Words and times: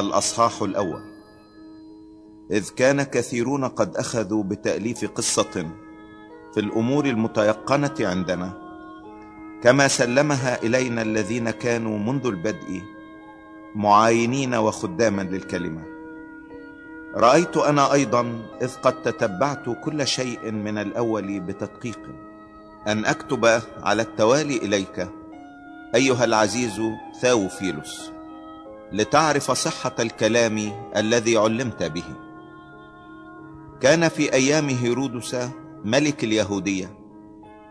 الأصحاح 0.00 0.62
الأول. 0.62 1.02
إذ 2.50 2.68
كان 2.70 3.02
كثيرون 3.02 3.64
قد 3.64 3.96
أخذوا 3.96 4.42
بتأليف 4.42 5.04
قصة 5.04 5.66
في 6.54 6.60
الأمور 6.60 7.04
المتيقنة 7.06 7.94
عندنا 8.00 8.68
كما 9.62 9.88
سلمها 9.88 10.62
إلينا 10.62 11.02
الذين 11.02 11.50
كانوا 11.50 11.98
منذ 11.98 12.26
البدء 12.26 12.82
معاينين 13.74 14.54
وخداما 14.54 15.22
للكلمة. 15.22 15.82
رأيت 17.14 17.56
أنا 17.56 17.92
أيضا 17.92 18.42
إذ 18.62 18.74
قد 18.74 19.02
تتبعت 19.02 19.64
كل 19.84 20.06
شيء 20.06 20.50
من 20.50 20.78
الأول 20.78 21.40
بتدقيق. 21.40 22.00
أن 22.86 23.04
أكتب 23.04 23.60
على 23.82 24.02
التوالي 24.02 24.56
إليك 24.56 25.08
أيها 25.94 26.24
العزيز 26.24 26.82
ثاوفيلوس. 27.20 28.17
لتعرف 28.92 29.50
صحة 29.50 29.94
الكلام 30.00 30.72
الذي 30.96 31.36
علمت 31.36 31.82
به. 31.82 32.04
كان 33.80 34.08
في 34.08 34.32
أيام 34.32 34.68
هيرودس 34.68 35.36
ملك 35.84 36.24
اليهودية 36.24 36.90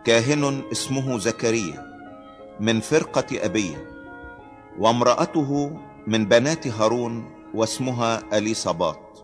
كاهن 0.06 0.64
اسمه 0.72 1.20
زكريا 1.20 1.86
من 2.59 2.80
فرقة 2.80 3.26
أبيه 3.46 3.92
وامرأته 4.80 5.80
من 6.08 6.26
بنات 6.26 6.68
هارون 6.68 7.31
واسمها 7.54 8.38
أليصابات 8.38 9.20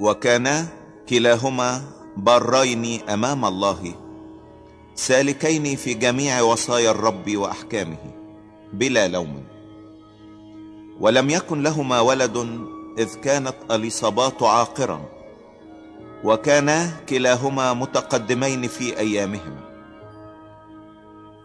وكانا 0.00 0.66
كلاهما 1.08 1.82
بارين 2.16 3.08
أمام 3.08 3.44
الله 3.44 3.94
سالكين 4.94 5.76
في 5.76 5.94
جميع 5.94 6.42
وصايا 6.42 6.90
الرب 6.90 7.36
وأحكامه 7.36 7.98
بلا 8.72 9.08
لوم. 9.08 9.45
ولم 11.00 11.30
يكن 11.30 11.62
لهما 11.62 12.00
ولد 12.00 12.36
إذ 12.98 13.14
كانت 13.14 13.54
أليصابات 13.70 14.42
عاقرا 14.42 15.00
وكانا 16.24 16.90
كلاهما 17.08 17.72
متقدمين 17.72 18.68
في 18.68 18.98
أيامهما 18.98 19.60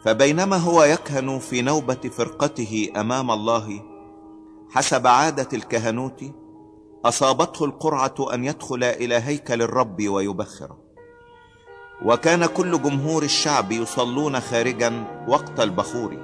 فبينما 0.05 0.57
هو 0.57 0.83
يكهن 0.83 1.39
في 1.39 1.61
نوبة 1.61 2.09
فرقته 2.17 2.89
أمام 2.97 3.31
الله 3.31 3.81
حسب 4.69 5.07
عادة 5.07 5.47
الكهنوت 5.53 6.23
أصابته 7.05 7.65
القرعة 7.65 8.15
أن 8.33 8.45
يدخل 8.45 8.83
إلى 8.83 9.15
هيكل 9.15 9.61
الرب 9.61 10.07
ويبخر 10.07 10.75
وكان 12.05 12.45
كل 12.45 12.81
جمهور 12.81 13.23
الشعب 13.23 13.71
يصلون 13.71 14.39
خارجا 14.39 15.03
وقت 15.27 15.59
البخور 15.59 16.17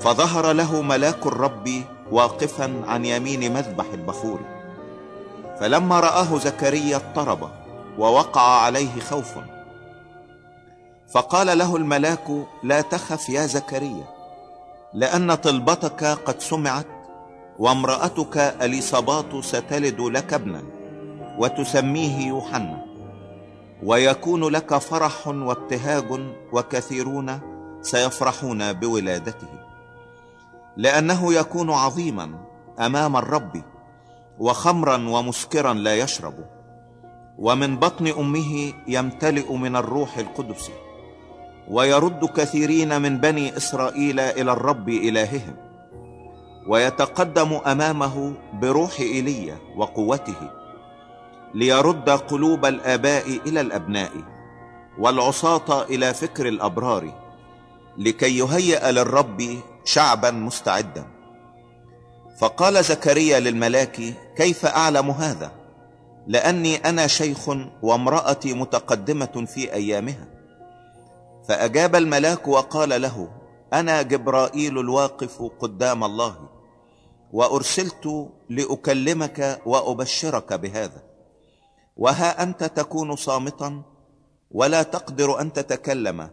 فظهر 0.00 0.52
له 0.52 0.82
ملاك 0.82 1.26
الرب 1.26 1.68
واقفا 2.12 2.82
عن 2.86 3.04
يمين 3.04 3.52
مذبح 3.52 3.86
البخور. 3.94 4.40
فلما 5.60 6.00
رآه 6.00 6.38
زكريا 6.38 6.96
اضطرب 6.96 7.50
ووقع 7.98 8.42
عليه 8.42 9.00
خوف. 9.00 9.38
فقال 11.14 11.58
له 11.58 11.76
الملاك 11.76 12.30
لا 12.62 12.80
تخف 12.80 13.28
يا 13.28 13.46
زكريا 13.46 14.04
لأن 14.94 15.34
طلبتك 15.34 16.04
قد 16.04 16.40
سمعت 16.40 16.86
وامرأتك 17.58 18.36
أليصابات 18.36 19.44
ستلد 19.44 20.00
لك 20.00 20.32
ابنا 20.34 20.62
وتسميه 21.38 22.26
يوحنا 22.28 22.84
ويكون 23.82 24.48
لك 24.48 24.78
فرح 24.78 25.28
وابتهاج 25.28 26.20
وكثيرون 26.52 27.40
سيفرحون 27.82 28.72
بولادته. 28.72 29.67
لأنه 30.78 31.34
يكون 31.34 31.70
عظيما 31.70 32.30
أمام 32.80 33.16
الرب 33.16 33.62
وخمرا 34.38 35.08
ومسكرا 35.08 35.74
لا 35.74 35.94
يشرب. 35.96 36.34
ومن 37.38 37.76
بطن 37.76 38.06
أمه 38.06 38.72
يمتلئ 38.86 39.52
من 39.52 39.76
الروح 39.76 40.18
القدس 40.18 40.70
ويرد 41.68 42.24
كثيرين 42.24 43.02
من 43.02 43.18
بني 43.18 43.56
إسرائيل 43.56 44.20
إلى 44.20 44.52
الرب 44.52 44.88
إلههم 44.88 45.56
ويتقدم 46.68 47.60
أمامه 47.66 48.32
بروح 48.52 49.00
إيليا 49.00 49.56
وقوته 49.76 50.50
ليرد 51.54 52.10
قلوب 52.10 52.66
الآباء 52.66 53.40
إلى 53.46 53.60
الأبناء 53.60 54.10
والعصاة 54.98 55.82
إلى 55.82 56.14
فكر 56.14 56.48
الأبرار 56.48 57.12
لكي 57.98 58.38
يهيئ 58.38 58.90
للرب 58.90 59.58
شعبا 59.88 60.30
مستعدا. 60.30 61.06
فقال 62.38 62.84
زكريا 62.84 63.40
للملاك 63.40 64.00
كيف 64.36 64.66
أعلم 64.66 65.10
هذا؟ 65.10 65.52
لأني 66.26 66.76
أنا 66.76 67.06
شيخ 67.06 67.48
وامرأتي 67.82 68.54
متقدمة 68.54 69.46
في 69.46 69.72
أيامها. 69.72 70.28
فأجاب 71.48 71.96
الملاك 71.96 72.48
وقال 72.48 73.02
له 73.02 73.28
أنا 73.72 74.02
جبرائيل 74.02 74.78
الواقف 74.78 75.42
قدام 75.60 76.04
الله 76.04 76.36
وأرسلت 77.32 78.28
لأكلمك 78.50 79.60
وأبشرك 79.66 80.52
بهذا. 80.52 81.02
وها 81.96 82.42
أنت 82.42 82.64
تكون 82.64 83.16
صامتا 83.16 83.82
ولا 84.50 84.82
تقدر 84.82 85.40
أن 85.40 85.52
تتكلم 85.52 86.30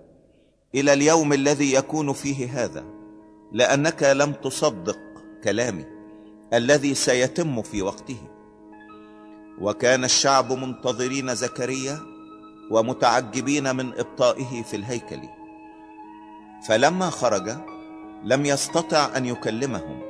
إلى 0.76 0.94
اليوم 0.94 1.34
الذي 1.34 1.74
يكون 1.74 2.14
فيه 2.14 2.64
هذا. 2.64 2.95
لأنك 3.52 4.04
لم 4.04 4.34
تصدق 4.34 5.00
كلامي 5.44 5.86
الذي 6.54 6.96
سيتم 6.96 7.62
في 7.62 7.82
وقته. 7.82 8.18
وكان 9.62 10.04
الشعب 10.04 10.54
منتظرين 10.54 11.36
زكريا 11.36 12.00
ومتعجبين 12.72 13.76
من 13.76 14.00
إبطائه 14.00 14.64
في 14.64 14.76
الهيكل. 14.76 15.20
فلما 16.68 17.10
خرج 17.10 17.58
لم 18.24 18.46
يستطع 18.46 19.18
أن 19.18 19.26
يكلمهم 19.26 20.02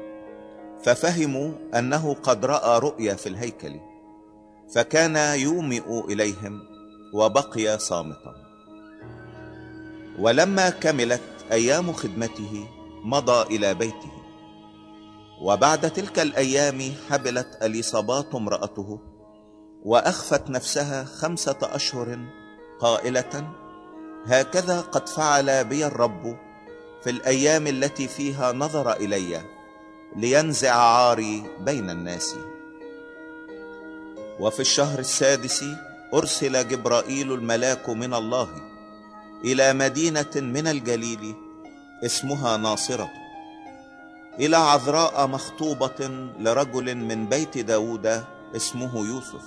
ففهموا 0.84 1.52
أنه 1.76 2.14
قد 2.14 2.46
رأى 2.46 2.80
رؤيا 2.80 3.14
في 3.14 3.30
الهيكل 3.30 3.80
فكان 4.76 5.40
يومئ 5.40 6.00
إليهم 6.00 6.60
وبقي 7.14 7.80
صامتا. 7.80 8.36
ولما 10.20 10.70
كملت 10.70 11.22
أيام 11.52 11.94
خدمته 11.94 12.68
مضى 13.06 13.56
إلى 13.56 13.74
بيته. 13.74 14.12
وبعد 15.42 15.92
تلك 15.92 16.20
الأيام 16.20 16.94
حبلت 17.10 17.58
أليصابات 17.62 18.36
امرأته 18.36 19.00
وأخفت 19.84 20.50
نفسها 20.50 21.04
خمسة 21.04 21.58
أشهر 21.62 22.20
قائلة 22.80 23.54
هكذا 24.26 24.82
قد 24.82 25.10
فعل 25.10 25.66
بي 25.66 25.86
الرب 25.86 26.38
في 27.04 27.10
الأيام 27.10 27.68
التي 27.68 28.08
فيها 28.08 28.52
نظر 28.52 28.94
إلي 28.94 29.42
لينزع 30.16 30.76
عاري 30.76 31.44
بين 31.60 31.90
الناس. 31.90 32.36
وفي 34.40 34.60
الشهر 34.60 35.00
السادس 35.00 35.66
أرسل 36.14 36.68
جبرائيل 36.68 37.34
الملاك 37.34 37.90
من 37.90 38.14
الله 38.14 38.50
إلى 39.44 39.74
مدينة 39.74 40.34
من 40.36 40.68
الجليل 40.68 41.36
اسمها 42.04 42.58
ناصرة. 42.58 43.10
إلى 44.40 44.58
عذراء 44.58 45.28
مخطوبة 45.28 46.30
لرجل 46.40 46.96
من 46.96 47.26
بيت 47.26 47.58
داود 47.58 48.24
اسمه 48.56 48.98
يوسف 48.98 49.46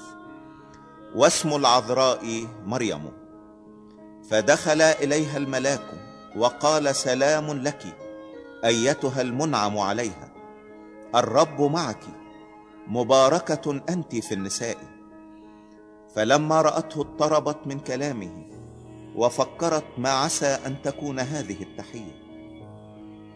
واسم 1.14 1.56
العذراء 1.56 2.46
مريم. 2.66 3.12
فدخل 4.30 4.82
إليها 4.82 5.36
الملاك 5.36 5.84
وقال 6.36 6.96
سلام 6.96 7.50
لك 7.52 7.96
أيتها 8.64 9.20
المنعم 9.20 9.78
عليها 9.78 10.28
الرب 11.14 11.60
معك 11.62 12.04
مباركة 12.86 13.80
أنت 13.88 14.16
في 14.16 14.34
النساء. 14.34 14.76
فلما 16.14 16.62
رأته 16.62 17.00
اضطربت 17.00 17.58
من 17.66 17.80
كلامه 17.80 18.46
وفكرت 19.14 19.84
ما 19.98 20.10
عسى 20.10 20.58
أن 20.66 20.82
تكون 20.82 21.20
هذه 21.20 21.62
التحية. 21.62 22.27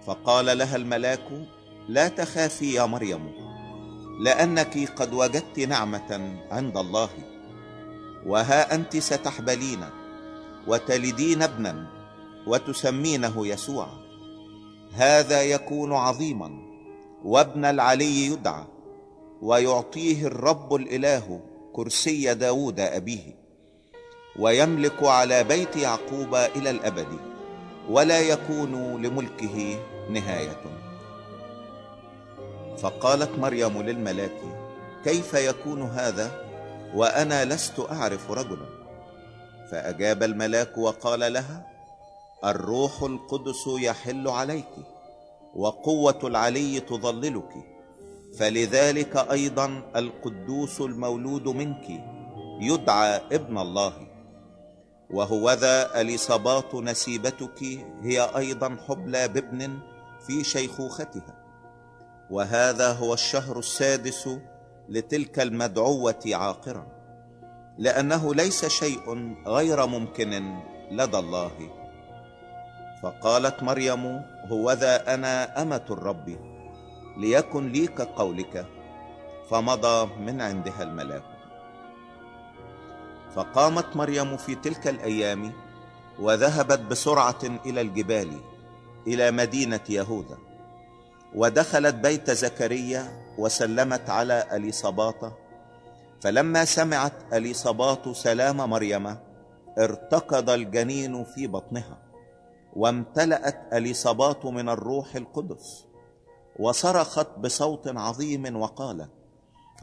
فقال 0.06 0.58
لها 0.58 0.76
الملاك 0.76 1.28
لا 1.88 2.08
تخافي 2.08 2.75
يا 2.75 2.87
مريم 2.87 3.32
لأنك 4.20 4.93
قد 4.96 5.14
وجدت 5.14 5.58
نعمة 5.58 6.38
عند 6.50 6.76
الله 6.76 7.10
وها 8.26 8.75
أنت 8.75 8.96
ستحبلين 8.96 9.84
وتلدين 10.66 11.43
ابنا 11.43 11.87
وتسمينه 12.46 13.46
يسوع. 13.46 13.88
هذا 14.93 15.43
يكون 15.43 15.93
عظيما 15.93 16.50
وابن 17.25 17.64
العلي 17.64 18.26
يدعى 18.26 18.64
ويعطيه 19.43 20.26
الرب 20.26 20.75
الإله 20.75 21.40
كرسي 21.72 22.34
داود 22.34 22.81
أبيه 22.81 23.37
ويملك 24.38 25.02
على 25.02 25.44
بيت 25.44 25.76
يعقوب 25.76 26.34
إلى 26.34 26.70
الأبد. 26.70 27.31
ولا 27.90 28.20
يكون 28.20 29.02
لملكه 29.02 29.79
نهاية. 30.11 30.62
فقالت 32.79 33.38
مريم 33.38 33.82
للملاك 33.82 34.40
كيف 35.05 35.34
يكون 35.34 35.82
هذا؟ 35.82 36.31
وأنا 36.94 37.44
لست 37.44 37.81
أعرف 37.90 38.31
رجلا. 38.31 38.67
فأجاب 39.70 40.23
الملاك 40.23 40.79
وقال 40.79 41.32
لها 41.32 41.67
الروح 42.44 43.02
القدس 43.02 43.67
يحل 43.67 44.29
عليك 44.29 44.70
وقوة 45.55 46.19
العلي 46.25 46.81
تظللك 46.81 47.52
فلذلك 48.38 49.17
أيضا 49.17 49.82
القدوس 49.96 50.81
المولود 50.81 51.49
منك 51.49 51.90
يدعى 52.61 53.20
ابن 53.32 53.58
الله. 53.58 54.11
وهوذا 55.12 56.00
اليصابات 56.00 56.74
نسيبتك 56.74 57.62
هي 58.02 58.20
أيضا 58.36 58.76
حبلى 58.88 59.28
بابن 59.28 59.78
في 60.26 60.44
شيخوختها. 60.44 61.34
وهذا 62.30 62.92
هو 62.92 63.14
الشهر 63.14 63.58
السادس 63.58 64.28
لتلك 64.88 65.40
المدعوة 65.40 66.22
عاقرا 66.26 66.86
لأنه 67.78 68.34
ليس 68.34 68.66
شيء 68.66 69.36
غير 69.46 69.86
ممكن 69.86 70.56
لدى 70.90 71.18
الله. 71.18 71.52
فقالت 73.02 73.62
مريم 73.62 74.22
هوذا 74.46 75.14
أنا 75.14 75.62
أمة 75.62 75.86
الرب 75.90 76.36
ليكن 77.18 77.72
لي 77.72 77.86
كقولك 77.86 78.66
فمضى 79.50 80.10
من 80.20 80.40
عندها 80.40 80.82
الملاك. 80.82 81.31
فقامت 83.34 83.96
مريم 83.96 84.37
في 84.37 84.55
تلك 84.55 84.88
الأيام 84.88 85.52
وذهبت 86.19 86.79
بسرعة 86.79 87.43
إلى 87.67 87.81
الجبال 87.81 88.40
إلى 89.06 89.31
مدينة 89.31 89.81
يهوذا. 89.88 90.38
ودخلت 91.34 91.94
بيت 91.94 92.31
زكريا 92.31 93.23
وسلمت 93.38 94.11
على 94.11 94.46
اليصاباط 94.52 95.32
فلما 96.20 96.64
سمعت 96.64 97.12
اليصاباط 97.32 98.08
سلام 98.08 98.56
مريم 98.56 99.17
ارتكض 99.79 100.50
الجنين 100.50 101.25
في 101.25 101.46
بطنها 101.46 101.99
وامتلأت 102.76 103.73
اليصاباط 103.73 104.46
من 104.46 104.69
الروح 104.69 105.17
القدس. 105.17 105.84
وصرخت 106.58 107.38
بصوت 107.38 107.88
عظيم 107.88 108.56
وقالت 108.56 109.11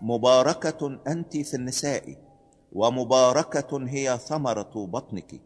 مباركة 0.02 1.00
أنت 1.08 1.38
في 1.38 1.54
النساء. 1.54 2.29
ومباركة 2.72 3.88
هي 3.88 4.18
ثمرة 4.18 4.72
بطنك. 4.76 5.42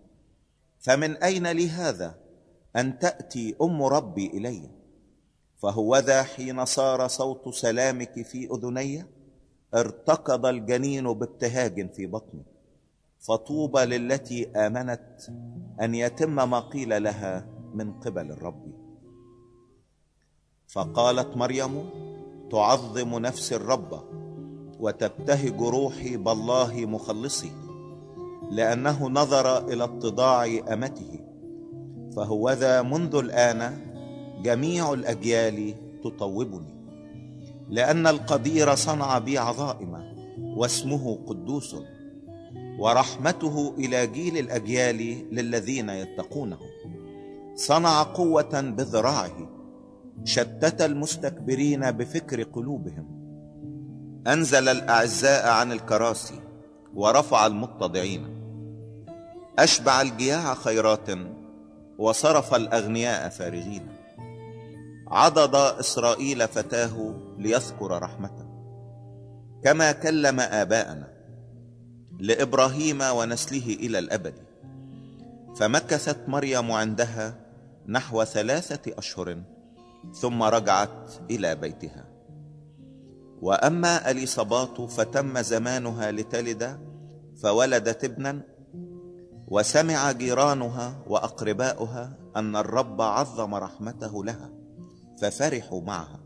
فمن 0.79 1.15
أين 1.17 1.47
لي 1.47 1.69
هذا 1.69 2.15
أن 2.75 2.99
تأتي 2.99 3.55
أم 3.61 3.83
ربي 3.83 4.27
إلي؟ 4.27 4.69
فهوذا 5.57 6.23
حين 6.23 6.65
صار 6.65 7.07
صوت 7.07 7.49
سلامك 7.53 8.21
في 8.21 8.49
أذني؟ 8.51 9.05
ارتكض 9.75 10.45
الجنين 10.45 11.13
بابتهاج 11.13 11.93
في 11.93 12.05
بطني. 12.05 12.45
فطوبى 13.19 13.79
للتي 13.79 14.51
آمنت 14.51 15.19
أن 15.81 15.95
يتم 15.95 16.49
ما 16.49 16.59
قيل 16.59 17.03
لها 17.03 17.47
من 17.73 17.93
قبل 17.99 18.31
الرب. 18.31 18.73
فقالت 20.67 21.37
مريم 21.37 21.89
تعظم 22.51 23.19
نفس 23.19 23.53
الرب. 23.53 24.22
وتبتهج 24.83 25.61
روحي 25.61 26.17
بالله 26.17 26.85
مخلصي 26.85 27.51
لأنه 28.51 29.09
نظر 29.09 29.67
إلى 29.67 29.83
اتضاع 29.83 30.45
أمته. 30.73 31.19
فهوذا 32.15 32.81
منذ 32.81 33.15
الآن 33.15 33.77
جميع 34.43 34.93
الأجيال 34.93 35.73
تطوبني 36.03 36.73
لأن 37.69 38.07
القدير 38.07 38.75
صنع 38.75 39.19
بي 39.19 39.37
عظائم 39.37 39.93
واسمه 40.57 41.19
قدوس 41.27 41.75
ورحمته 42.79 43.73
إلى 43.77 44.07
جيل 44.07 44.37
الأجيال 44.37 44.97
للذين 45.31 45.89
يتقونه. 45.89 46.57
صنع 47.55 48.03
قوة 48.03 48.61
بذراعه 48.61 49.49
شتت 50.23 50.81
المستكبرين 50.81 51.91
بفكر 51.91 52.43
قلوبهم. 52.43 53.22
أنزل 54.27 54.69
الأعزاء 54.69 55.47
عن 55.47 55.71
الكراسي 55.71 56.39
ورفع 56.95 57.45
المتضعين. 57.45 58.27
أشبع 59.59 60.01
الجياع 60.01 60.53
خيرات 60.53 61.09
وصرف 61.97 62.55
الأغنياء 62.55 63.29
فارغين. 63.29 63.87
عضد 65.07 65.55
إسرائيل 65.55 66.47
فتاه 66.47 67.15
ليذكر 67.37 68.01
رحمته. 68.01 68.47
كما 69.63 69.91
كلم 69.91 70.39
آباءنا 70.39 71.07
لإبراهيم 72.19 73.01
ونسله 73.01 73.77
إلى 73.79 73.99
الأبد. 73.99 74.33
فمكثت 75.55 76.17
مريم 76.27 76.71
عندها 76.71 77.35
نحو 77.87 78.23
ثلاثة 78.23 78.97
أشهر 78.97 79.37
ثم 80.13 80.43
رجعت 80.43 81.11
إلى 81.29 81.55
بيتها. 81.55 82.12
وأما 83.43 84.11
اليصابات 84.11 84.81
فتم 84.81 85.41
زمانها 85.41 86.11
لتلد 86.11 86.79
فولدت 87.41 88.03
ابنا 88.03 88.41
وسمع 89.47 90.11
جيرانها 90.11 91.03
وأقرباؤها 91.07 92.17
أن 92.35 92.55
الرب 92.55 93.01
عظم 93.01 93.55
رحمته 93.55 94.25
لها 94.25 94.49
ففرحوا 95.21 95.81
معها. 95.81 96.19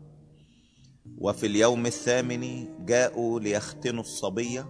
وفي 1.18 1.46
اليوم 1.46 1.86
الثامن 1.86 2.68
جاءوا 2.86 3.40
ليختنوا 3.40 4.00
الصبي 4.00 4.64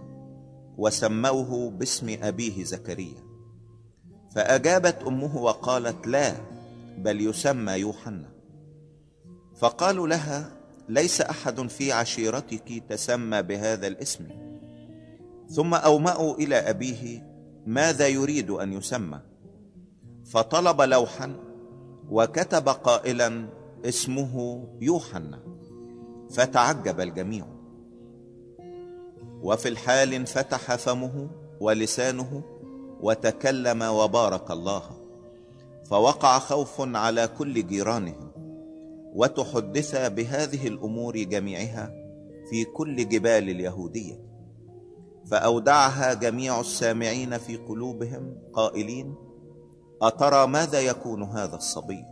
وسموه 0.77 1.69
باسم 1.69 2.17
أبيه 2.21 2.63
زكريا. 2.63 3.23
فأجابت 4.35 5.03
أمه 5.07 5.37
وقالت 5.37 6.07
لا 6.07 6.35
بل 6.97 7.21
يسمى 7.21 7.71
يوحنا 7.71 8.29
فقالوا 9.55 10.07
لها 10.07 10.58
ليس 10.89 11.21
أحد 11.21 11.67
في 11.67 11.91
عشيرتك 11.91 12.83
تسمى 12.89 13.41
بهذا 13.41 13.87
الاسم. 13.87 14.27
ثم 15.49 15.73
اومأوا 15.73 16.35
إلى 16.35 16.55
أبيه 16.55 17.29
ماذا 17.65 18.07
يريد 18.07 18.49
أن 18.49 18.73
يسمى؟ 18.73 19.19
فطلب 20.25 20.81
لوحا 20.81 21.35
وكتب 22.09 22.69
قائلا 22.69 23.49
اسمه 23.85 24.63
يوحنا 24.81 25.39
فتعجب 26.29 26.99
الجميع. 26.99 27.45
وفي 29.41 29.69
الحال 29.69 30.13
انفتح 30.13 30.75
فمه 30.75 31.29
ولسانه 31.59 32.43
وتكلم 33.01 33.81
وبارك 33.81 34.51
الله 34.51 34.83
فوقع 35.85 36.39
خوف 36.39 36.81
على 36.81 37.27
كل 37.27 37.67
جيرانهم 37.67 38.28
وتحدث 39.15 39.95
بهذه 39.95 40.67
الأمور 40.67 41.17
جميعها 41.17 41.91
في 42.49 42.65
كل 42.65 43.09
جبال 43.09 43.49
اليهودية 43.49 44.29
فأودعها 45.25 46.13
جميع 46.13 46.59
السامعين 46.59 47.37
في 47.37 47.57
قلوبهم 47.57 48.37
قائلين 48.53 49.15
أترى 50.01 50.47
ماذا 50.47 50.81
يكون 50.81 51.23
هذا 51.23 51.55
الصبي؟ 51.55 52.05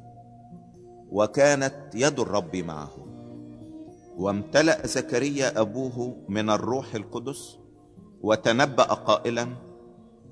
وكانت 1.11 1.75
يد 1.93 2.19
الرب 2.19 2.55
معه. 2.55 2.91
وامتلأ 4.17 4.87
زكريا 4.87 5.61
أبوه 5.61 6.25
من 6.29 6.49
الروح 6.49 6.95
القدس 6.95 7.57
وتنبأ 8.21 8.83
قائلا 8.83 9.47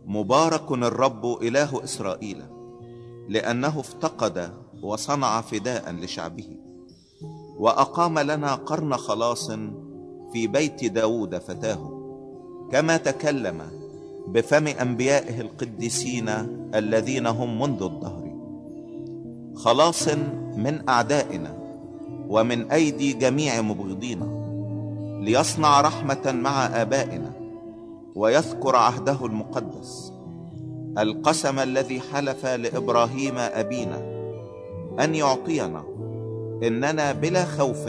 مبارك 0.05 0.71
الرب 0.71 1.25
إله 1.41 1.83
إسرائيل 1.83 2.43
لأنه 3.29 3.79
افتقد 3.79 4.64
وصنع 4.81 5.41
فداء 5.41 5.91
لشعبه 5.91 6.57
وأقام 7.59 8.19
لنا 8.19 8.55
قرن 8.55 8.97
خلاص 8.97 9.51
في 10.33 10.47
بيت 10.47 10.85
داود 10.85 11.37
فتاه 11.37 11.91
كما 12.71 12.97
تكلم 12.97 13.61
بفم 14.27 14.67
أنبيائه 14.67 15.41
القديسين 15.41 16.29
الذين 16.75 17.27
هم 17.27 17.61
منذ 17.61 17.83
الدهر. 17.83 18.35
خلاص 19.55 20.07
من 20.57 20.89
أعدائنا 20.89 21.57
ومن 22.29 22.71
أيدي 22.71 23.13
جميع 23.13 23.61
مبغضينا 23.61 24.27
ليصنع 25.21 25.81
رحمة 25.81 26.31
مع 26.31 26.65
آبائنا 26.65 27.31
ويذكر 28.15 28.75
عهده 28.75 29.25
المقدس 29.25 30.11
القسم 30.97 31.59
الذي 31.59 32.01
حلف 32.01 32.45
لإبراهيم 32.45 33.37
أبينا. 33.37 34.14
أن 34.99 35.15
يعطينا 35.15 35.83
إننا 36.63 37.11
بلا 37.11 37.45
خوف 37.45 37.87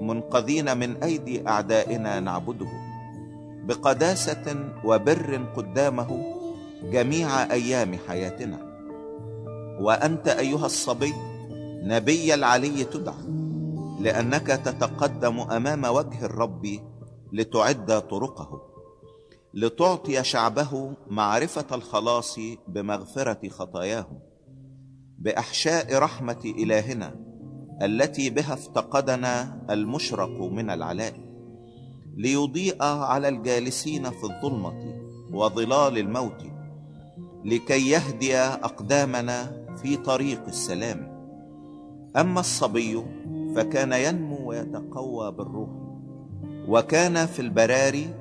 منقذين 0.00 0.76
من 0.78 1.02
أيدي 1.02 1.48
أعدائنا 1.48 2.20
نعبده 2.20 2.68
بقداسة 3.64 4.56
وبر 4.84 5.46
قدامه 5.56 6.34
جميع 6.82 7.42
أيام 7.52 7.98
حياتنا. 8.08 8.58
وأنت 9.80 10.28
أيها 10.28 10.66
الصبي 10.66 11.14
نبي 11.82 12.34
العلي 12.34 12.84
تدعى 12.84 13.24
لأنك 14.00 14.46
تتقدم 14.46 15.40
أمام 15.40 15.84
وجه 15.84 16.24
الرب 16.24 16.66
لتعد 17.32 18.08
طرقه 18.08 18.62
لتعطي 19.54 20.24
شعبه 20.24 20.92
معرفة 21.10 21.74
الخلاص 21.76 22.38
بمغفرة 22.68 23.48
خطاياهم 23.48 24.18
بأحشاء 25.24 25.98
رحمة 25.98 26.40
إلهنا 26.44 27.14
التي 27.82 28.30
بها 28.30 28.54
افتقدنا 28.54 29.60
المشرق 29.70 30.42
من 30.42 30.70
العلاء 30.70 31.14
ليضيء 32.16 32.82
على 32.82 33.28
الجالسين 33.28 34.10
في 34.10 34.24
الظلمة 34.24 34.94
وظلال 35.32 35.98
الموت 35.98 36.42
لكي 37.44 37.90
يهدي 37.90 38.36
أقدامنا 38.36 39.66
في 39.82 39.96
طريق 39.96 40.46
السلام. 40.46 41.14
أما 42.16 42.40
الصبي 42.40 43.02
فكان 43.56 43.92
ينمو 43.92 44.48
ويتقوى 44.48 45.32
بالروح 45.32 45.70
وكان 46.68 47.26
في 47.26 47.40
البراري 47.40 48.14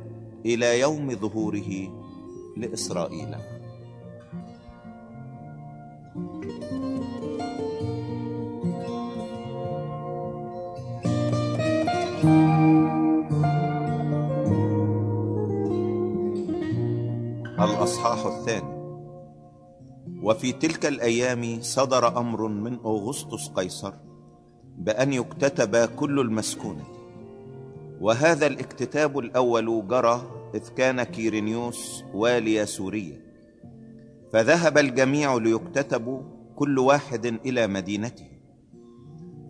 إلى 0.46 0.80
يوم 0.80 1.16
ظهوره 1.16 1.90
لإسرائيل. 2.58 3.36
الإصحاح 17.94 18.26
الثاني. 18.26 18.74
وفي 20.24 20.52
تلك 20.52 20.86
الأيام 20.86 21.62
صدر 21.62 22.18
أمر 22.18 22.48
من 22.48 22.74
أغسطس 22.74 23.48
قيصر 23.48 23.94
بأن 24.78 25.14
يكتتب 25.14 25.76
كل 25.96 26.20
المسكونة. 26.20 26.84
وهذا 28.02 28.48
الاكتتاب 28.48 29.20
الأول 29.20 29.88
جرى 29.88 30.22
إذ 30.56 30.70
كان 30.70 31.04
كيرينيوس 31.04 32.04
والي 32.14 32.66
سوريا. 32.66 33.22
فذهب 34.34 34.78
الجميع 34.78 35.36
ليكتتبوا 35.36 36.22
كل 36.56 36.80
واحد 36.80 37.26
إلى 37.26 37.68
مدينته. 37.68 38.28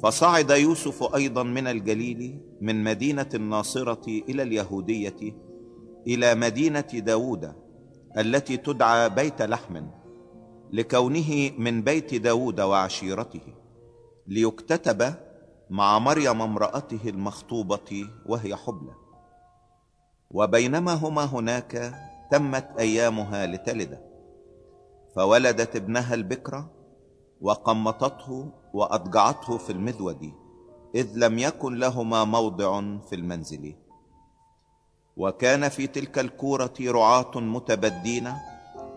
فصعد 0.04 0.52
يوسف 0.52 1.16
أيضا 1.16 1.44
من 1.44 1.68
الجليل 1.68 2.40
من 2.62 2.84
مدينة 2.84 3.30
الناصرة 3.34 4.08
إلى 4.08 4.44
اليهودية 4.44 5.36
إلى 6.08 6.36
مدينة 6.36 6.92
داود 6.94 7.63
التي 8.18 8.58
تدعى 8.58 9.10
بيت 9.10 9.42
لحم 9.42 9.88
لكونه 10.74 11.52
من 11.58 11.82
بيت 11.82 12.16
داود 12.16 12.62
وعشيرته 12.62 13.42
ليكتتب 14.28 15.14
مع 15.70 16.00
مريم 16.00 16.42
امرأته 16.42 17.10
المخطوبة 17.10 18.10
وهي 18.26 18.56
حبلى. 18.56 18.94
وبينما 20.32 20.94
هما 20.94 21.26
هناك 21.26 21.94
تمت 22.32 22.70
أيامها 22.80 23.46
لتلد 23.46 24.00
فولدت 25.16 25.76
ابنها 25.76 26.14
البكرة 26.14 26.72
وقمطته 27.42 28.52
وأضجعته 28.74 29.58
في 29.58 29.72
المذود 29.72 30.32
إذ 30.96 31.12
لم 31.16 31.40
يكن 31.40 31.76
لهما 31.76 32.24
موضع 32.24 32.82
في 33.10 33.16
المنزل. 33.16 33.76
وكان 35.18 35.70
في 35.70 35.88
تلك 35.88 36.20
الكورة 36.20 36.74
رعاة 36.82 37.32
متبدين 37.36 38.34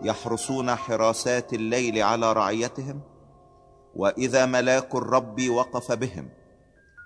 يحرسون 0.03 0.75
حراسات 0.75 1.53
الليل 1.53 2.03
على 2.03 2.33
رعيتهم 2.33 3.01
وإذا 3.95 4.45
ملاك 4.45 4.95
الرب 4.95 5.49
وقف 5.49 5.91
بهم 5.91 6.29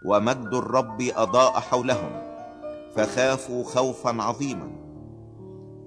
ومجد 0.05 0.53
الرب 0.53 1.01
أضاء 1.01 1.59
حولهم 1.59 2.21
فخافوا 2.95 3.63
خوفا 3.63 4.21
عظيما. 4.23 4.71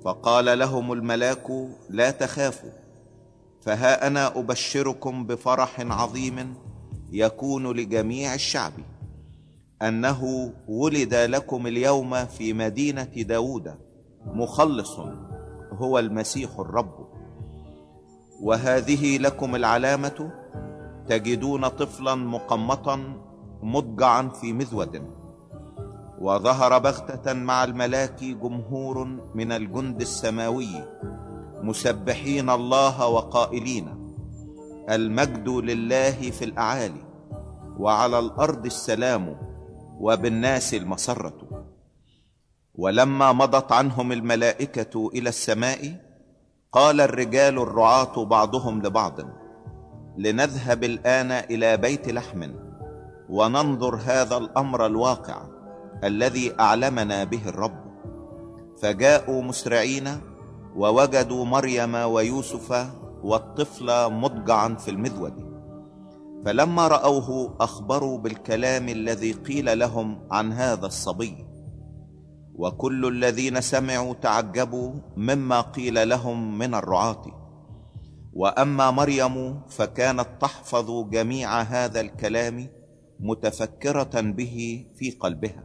فقال 0.05 0.59
لهم 0.59 0.93
الملاك 0.93 1.51
لا 1.91 2.11
تخافوا 2.11 2.71
فها 3.63 4.07
أنا 4.07 4.27
أبشركم 4.39 5.27
بفرح 5.27 5.81
عظيم 5.81 6.55
يكون 7.11 7.73
لجميع 7.77 8.35
الشعب. 8.35 8.73
أنه 9.83 10.53
ولد 10.69 11.15
لكم 11.15 11.67
اليوم 11.67 12.25
في 12.25 12.53
مدينة 12.53 13.03
داود 13.17 13.75
مخلص 14.27 14.99
هو 15.73 15.99
المسيح 15.99 16.51
الرب. 16.59 17.09
وهذه 18.43 19.19
لكم 19.19 19.55
العلامة 19.55 20.31
تجدون 21.09 21.69
طفلا 21.69 22.15
مقمطا 22.15 23.21
مضجعا 23.63 24.29
في 24.29 24.53
مذود. 24.53 25.03
وظهر 26.21 26.79
بغتة 26.79 27.33
مع 27.33 27.65
الملاك 27.65 28.25
جمهور 28.25 29.05
من 29.35 29.53
الجند 29.53 30.01
السماوي 30.01 30.69
مسبحين 31.63 32.51
الله 32.51 33.09
وقائلين 33.09 34.15
المجد 34.91 35.49
لله 35.49 36.11
في 36.31 36.45
الأعالي 36.45 37.05
وعلى 37.79 38.19
الأرض 38.19 38.67
السلام 38.67 39.37
وبالناس 40.01 40.75
المسره 40.75 41.67
ولما 42.75 43.33
مضت 43.33 43.73
عنهم 43.73 44.13
الملائكة 44.13 45.11
إلى 45.15 45.29
السماء 45.29 45.97
قال 46.73 47.01
الرجال 47.01 47.59
الرعاة 47.59 48.25
بعضهم 48.25 48.83
لبعض 48.83 49.21
لنذهب 50.19 50.85
الآن 50.85 51.33
إلى 51.33 51.77
بيت 51.77 52.09
لحم 52.09 52.55
وننظر 53.29 53.97
هذا 53.97 54.37
الأمر 54.37 54.87
الواقع 54.87 55.43
الذي 56.05 56.61
أعلمنا 56.61 57.25
به 57.25 57.49
الرب. 57.49 57.85
فجاءوا 58.83 59.43
مسرعين 59.43 60.21
ووجدوا 60.77 61.45
مريم 61.45 61.95
ويوسف 61.95 62.87
والطفل 63.23 64.13
مضجعا 64.13 64.75
في 64.75 64.91
المذود. 64.91 65.54
فلما 66.45 66.89
رأوه 66.89 67.57
أخبروا 67.61 68.19
بالكلام 68.19 68.89
الذي 68.89 69.33
قيل 69.33 69.79
لهم 69.79 70.29
عن 70.31 70.53
هذا 70.53 70.87
الصبي. 70.87 71.47
وكل 72.55 73.07
الذين 73.07 73.61
سمعوا 73.61 74.15
تعجبوا 74.15 74.93
مما 75.17 75.61
قيل 75.61 76.09
لهم 76.09 76.59
من 76.59 76.75
الرعاة. 76.75 77.23
وأما 78.33 78.91
مريم 78.91 79.61
فكانت 79.69 80.27
تحفظ 80.41 81.09
جميع 81.11 81.61
هذا 81.61 82.01
الكلام 82.01 82.69
متفكرة 83.21 84.21
به 84.21 84.87
في 84.95 85.11
قلبها. 85.11 85.65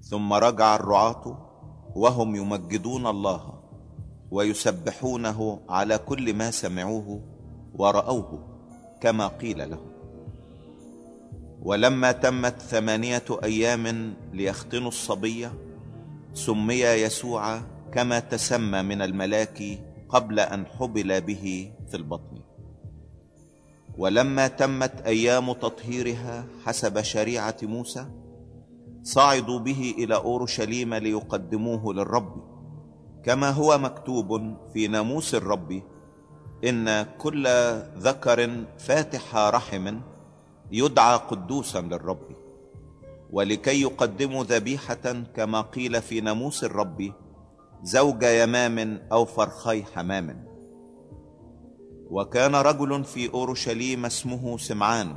ثم 0.00 0.32
رجع 0.32 0.76
الرعاة 0.76 1.50
وهم 1.96 2.36
يمجدون 2.36 3.06
الله 3.06 3.60
ويسبحونه 4.30 5.60
على 5.68 5.98
كل 5.98 6.34
ما 6.34 6.50
سمعوه 6.50 7.20
ورأوه. 7.74 8.49
كما 9.00 9.26
قيل 9.26 9.70
لهم 9.70 9.90
ولما 11.62 12.12
تمت 12.12 12.62
ثمانية 12.62 13.24
أيام 13.44 14.14
ليختنوا 14.32 14.88
الصبيه 14.88 15.52
سمي 16.34 16.80
يسوع 16.80 17.60
كما 17.92 18.18
تسمى 18.18 18.82
من 18.82 19.02
الملاك 19.02 19.62
قبل 20.08 20.40
أن 20.40 20.66
حبل 20.66 21.20
به 21.20 21.72
في 21.88 21.96
البطن. 21.96 22.40
ولما 23.98 24.48
تمت 24.48 25.00
أيام 25.06 25.52
تطهيرها 25.52 26.44
حسب 26.64 27.02
شريعة 27.02 27.56
موسى 27.62 28.06
صعدوا 29.02 29.58
به 29.58 29.94
إلى 29.98 30.14
أورشليم 30.14 30.94
ليقدموه 30.94 31.94
للرب 31.94 32.42
كما 33.24 33.50
هو 33.50 33.78
مكتوب 33.78 34.56
في 34.72 34.88
ناموس 34.88 35.34
الرب 35.34 35.82
إن 36.64 37.02
كل 37.02 37.48
ذكر 37.98 38.64
فاتح 38.78 39.36
رحم 39.36 40.00
يدعى 40.72 41.16
قدوسا 41.16 41.80
للرب 41.80 42.36
ولكي 43.30 43.80
يقدموا 43.82 44.44
ذبيحة 44.44 45.22
كما 45.36 45.60
قيل 45.60 46.02
في 46.02 46.20
ناموس 46.20 46.64
الرب 46.64 47.12
زوج 47.82 48.22
يمام 48.22 49.00
أو 49.12 49.24
فرخي 49.24 49.84
حمام. 49.84 50.46
وكان 52.10 52.54
رجل 52.54 53.04
في 53.04 53.34
أورشليم 53.34 54.04
اسمه 54.04 54.58
سمعان 54.58 55.16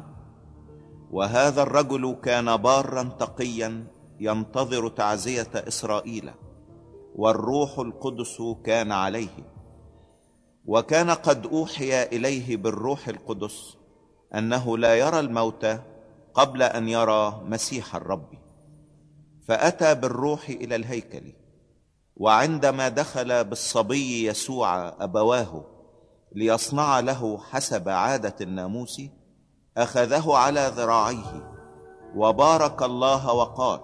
وهذا 1.12 1.62
الرجل 1.64 2.16
كان 2.24 2.58
بارا 2.58 3.04
تقيا 3.04 3.88
ينتظر 4.20 4.88
تعزية 4.88 5.48
إسرائيل 5.56 6.32
والروح 7.16 7.80
القدس 7.80 8.42
كان 8.66 8.92
عليه. 8.92 9.53
وكان 10.66 11.10
قد 11.10 11.46
أوحي 11.46 12.04
إليه 12.04 12.58
بالروح 12.58 13.08
القدس 13.08 13.78
أنه 14.36 14.78
لا 14.78 14.96
يرى 14.96 15.20
الموت 15.20 15.66
قبل 16.34 16.64
أن 16.64 16.90
يرى 16.90 17.42
مسيح 17.46 17.96
الرب. 17.96 18.44
فأتى 19.48 19.96
بالروح 19.96 20.50
إلى 20.50 20.76
الهيكل 20.76 21.34
وعندما 22.16 22.90
دخل 22.90 23.44
بالصبي 23.44 24.28
يسوع 24.28 25.04
أبواه 25.04 25.66
ليصنع 26.36 27.00
له 27.00 27.38
حسب 27.38 27.90
عادة 27.90 28.36
الناموس 28.42 29.02
أخذه 29.78 30.34
على 30.34 30.72
ذراعيه 30.76 31.52
وبارك 32.16 32.84
الله 32.84 33.34
وقال 33.34 33.80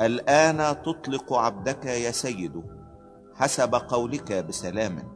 الآن 0.00 0.82
تطلق 0.82 1.32
عبدك 1.32 1.86
يا 1.86 2.10
سيد 2.10 2.62
حسب 3.34 3.74
قولك 3.74 4.32
بسلام. 4.32 5.13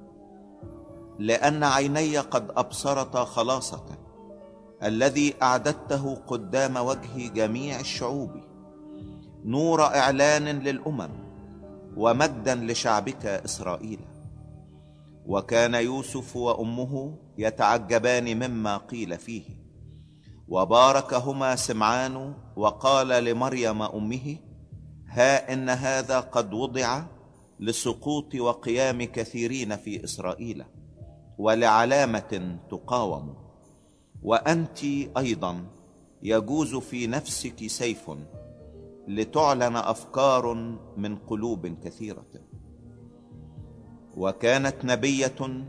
لأن 1.19 1.65
عيني 1.65 2.19
قد 2.19 2.51
أبصرتا 2.57 3.25
خلاصك 3.25 3.99
الذي 4.83 5.35
أعددته 5.43 6.15
قدام 6.15 6.77
وجه 6.77 7.29
جميع 7.29 7.81
الشعوب. 7.81 8.31
نور 9.45 9.83
إعلان 9.83 10.45
للأمم 10.45 11.11
ومجدا 11.97 12.55
لشعبك 12.55 13.27
إسرائيل. 13.27 13.99
وكان 15.27 15.75
يوسف 15.75 16.37
وأمه 16.37 17.19
يتعجبان 17.39 18.49
مما 18.49 18.77
قيل 18.77 19.19
فيه. 19.19 19.45
وباركهما 20.49 21.57
سمعان 21.57 22.35
وقال 22.57 23.09
لمريم 23.09 23.83
أمه 23.83 24.37
ها 25.09 25.53
إن 25.53 25.69
هذا 25.69 26.21
قد 26.21 26.55
وضع 26.55 27.03
لسقوط 27.61 28.35
وقيام 28.35 29.05
كثيرين 29.05 29.77
في 29.77 30.05
إسرائيل. 30.05 30.65
ولعلامة 31.39 32.59
تقاوم. 32.71 33.35
وأنت 34.23 34.85
أيضا 35.19 35.65
يجوز 36.23 36.77
في 36.77 37.07
نفسك 37.07 37.67
سيف 37.67 38.11
لتعلن 39.09 39.77
أفكار 39.77 40.55
من 40.97 41.17
قلوب 41.17 41.67
كثيرة. 41.67 42.27
وكانت 44.17 44.85
نبية 44.85 45.65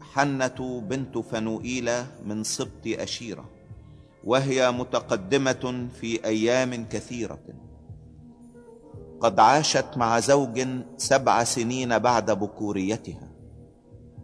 حنة 0.00 0.80
بنت 0.88 1.18
فنوئيل 1.18 1.90
من 2.24 2.44
سبط 2.44 2.86
أشيرة 2.86 3.50
وهي 4.24 4.70
متقدمة 4.70 5.88
في 6.00 6.24
أيام 6.24 6.88
كثيرة. 6.88 7.40
قد 9.20 9.40
عاشت 9.40 9.96
مع 9.96 10.20
زوج 10.20 10.66
سبع 10.96 11.44
سنين 11.44 11.98
بعد 11.98 12.30
بكوريتها. 12.30 13.31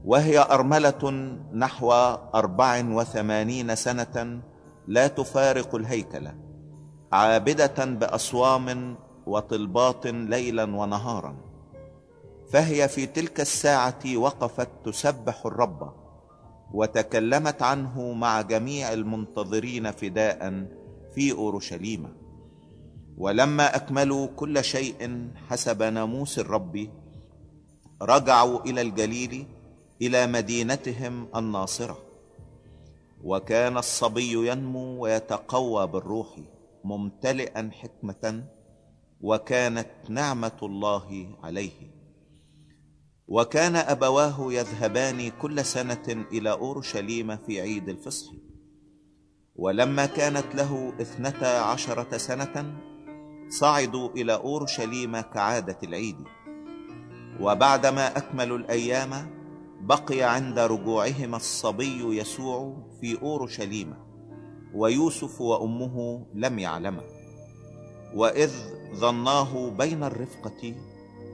وهي 0.08 0.38
أرملة 0.38 1.10
نحو 1.52 1.92
أربع 2.34 2.84
وثمانين 2.84 3.74
سنة 3.74 4.40
لا 4.86 5.06
تفارق 5.06 5.74
الهيكل 5.74 6.28
عابدة 7.12 7.84
بأصوام 7.84 8.96
وطلبات 9.26 10.06
ليلا 10.06 10.64
ونهارا. 10.64 11.36
فهي 12.52 12.88
في 12.88 13.06
تلك 13.06 13.40
الساعة 13.40 14.16
وقفت 14.16 14.68
تسبح 14.84 15.46
الرب 15.46 15.92
وتكلمت 16.72 17.62
عنه 17.62 18.12
مع 18.12 18.40
جميع 18.40 18.92
المنتظرين 18.92 19.90
فداء 19.90 20.66
في 21.14 21.32
أورشليم. 21.32 22.16
ولما 23.18 23.76
أكملوا 23.76 24.26
كل 24.36 24.64
شيء 24.64 25.30
حسب 25.48 25.82
ناموس 25.82 26.38
الرب 26.38 26.88
رجعوا 28.02 28.60
إلى 28.60 28.80
الجليل 28.80 29.57
إلى 30.02 30.26
مدينتهم 30.26 31.28
الناصرة. 31.36 31.98
وكان 33.24 33.78
الصبي 33.78 34.48
ينمو 34.48 35.02
ويتقوى 35.02 35.86
بالروح 35.86 36.38
ممتلئا 36.84 37.70
حكمة 37.72 38.44
وكانت 39.20 39.90
نعمة 40.08 40.58
الله 40.62 41.36
عليه. 41.42 41.98
وكان 43.28 43.76
أبواه 43.76 44.52
يذهبان 44.52 45.30
كل 45.30 45.64
سنة 45.64 46.26
إلى 46.32 46.50
أورشليم 46.50 47.36
في 47.36 47.60
عيد 47.60 47.88
الفصح. 47.88 48.32
ولما 49.56 50.06
كانت 50.06 50.54
له 50.54 50.92
اثنتا 51.00 51.60
عشرة 51.60 52.16
سنة 52.16 52.74
صعدوا 53.48 54.10
إلى 54.10 54.34
أورشليم 54.34 55.20
كعادة 55.20 55.78
العيد. 55.82 56.16
وبعدما 57.40 58.16
أكملوا 58.16 58.58
الأيام 58.58 59.37
بقي 59.80 60.22
عند 60.22 60.58
رجوعهما 60.58 61.36
الصبي 61.36 62.18
يسوع 62.18 62.76
في 63.00 63.22
أورشليم 63.22 63.94
ويوسف 64.74 65.40
وأمه 65.40 66.26
لم 66.34 66.58
يعلما. 66.58 67.02
وإذ 68.14 68.50
ظناه 68.94 69.70
بين 69.70 70.02
الرفقة 70.02 70.74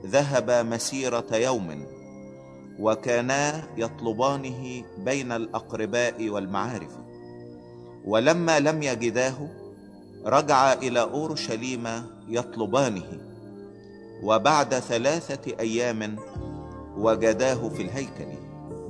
ذهب 0.05 0.51
مسيرة 0.51 1.35
يوم 1.35 1.85
وكانا 2.79 3.63
يطلبانه 3.77 4.83
بين 4.97 5.31
الأقرباء 5.31 6.29
والمعارف. 6.29 6.91
ولما 8.05 8.59
لم 8.59 8.83
يجداه 8.83 9.49
رجع 10.25 10.73
إلى 10.73 11.01
أورشليم 11.01 11.87
يطلبانه. 12.27 13.21
وبعد 14.23 14.73
ثلاثة 14.73 15.59
أيام 15.59 16.17
وجداه 16.97 17.69
في 17.69 17.81
الهيكل 17.81 18.27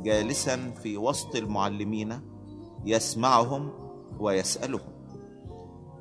جالسا 0.03 0.71
في 0.83 0.97
وسط 0.97 1.35
المعلمين 1.35 2.21
يسمعهم 2.85 3.71
ويسألهم. 4.19 4.95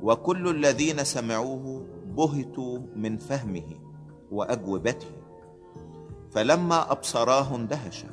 وكل 0.02 0.48
الذين 0.48 1.04
سمعوه 1.04 1.86
بهتوا 2.06 2.78
من 2.96 3.18
فهمه 3.18 3.80
وأجوبته. 4.30 5.06
فلما 6.30 6.92
أبصراه 6.92 7.56
اندهش. 7.56 8.04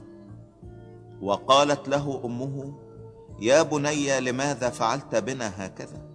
وقالت 1.22 1.90
له 1.90 2.22
أمه 2.26 2.74
يا 3.40 3.64
بني 3.64 4.20
لماذا 4.20 4.70
فعلت 4.70 5.16
بنا 5.16 5.66
هكذا؟ 5.66 6.10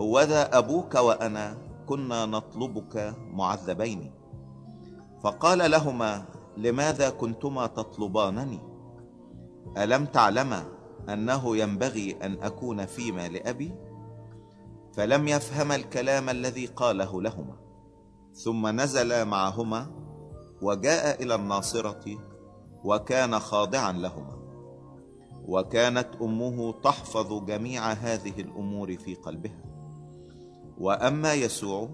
هوذا 0.00 0.58
أبوك 0.58 0.94
وأنا 0.94 1.56
كنا 1.86 2.26
نطلبك 2.26 3.14
معذبين. 3.32 4.10
فقال 5.22 5.70
لهما 5.70 6.35
لماذا 6.56 7.10
كنتما 7.10 7.66
تطلبانني؟ 7.66 8.60
ألم 9.76 10.04
تعلما 10.04 10.64
أنه 11.08 11.56
ينبغي 11.56 12.16
أن 12.22 12.42
أكون 12.42 12.86
فيما 12.86 13.28
لأبي؟ 13.28 13.74
فلم 14.92 15.28
يفهم 15.28 15.72
الكلام 15.72 16.28
الذي 16.28 16.66
قاله 16.66 17.22
لهما. 17.22 17.56
ثم 18.34 18.80
نزل 18.80 19.24
معهما 19.24 19.86
وجاء 20.62 21.22
إلى 21.22 21.34
الناصرة 21.34 22.04
وكان 22.84 23.38
خاضعا 23.38 23.92
لهما. 23.92 24.36
وكانت 25.48 26.08
أمه 26.22 26.72
تحفظ 26.72 27.44
جميع 27.44 27.92
هذه 27.92 28.40
الأمور 28.40 28.96
في 28.96 29.14
قلبها. 29.14 29.64
وأما 30.78 31.34
يسوع 31.34 31.88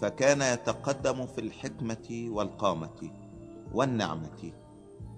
فكان 0.00 0.42
يتقدم 0.42 1.26
في 1.26 1.40
الحكمة 1.40 2.28
والقامة. 2.30 3.21
والنعمة 3.74 4.52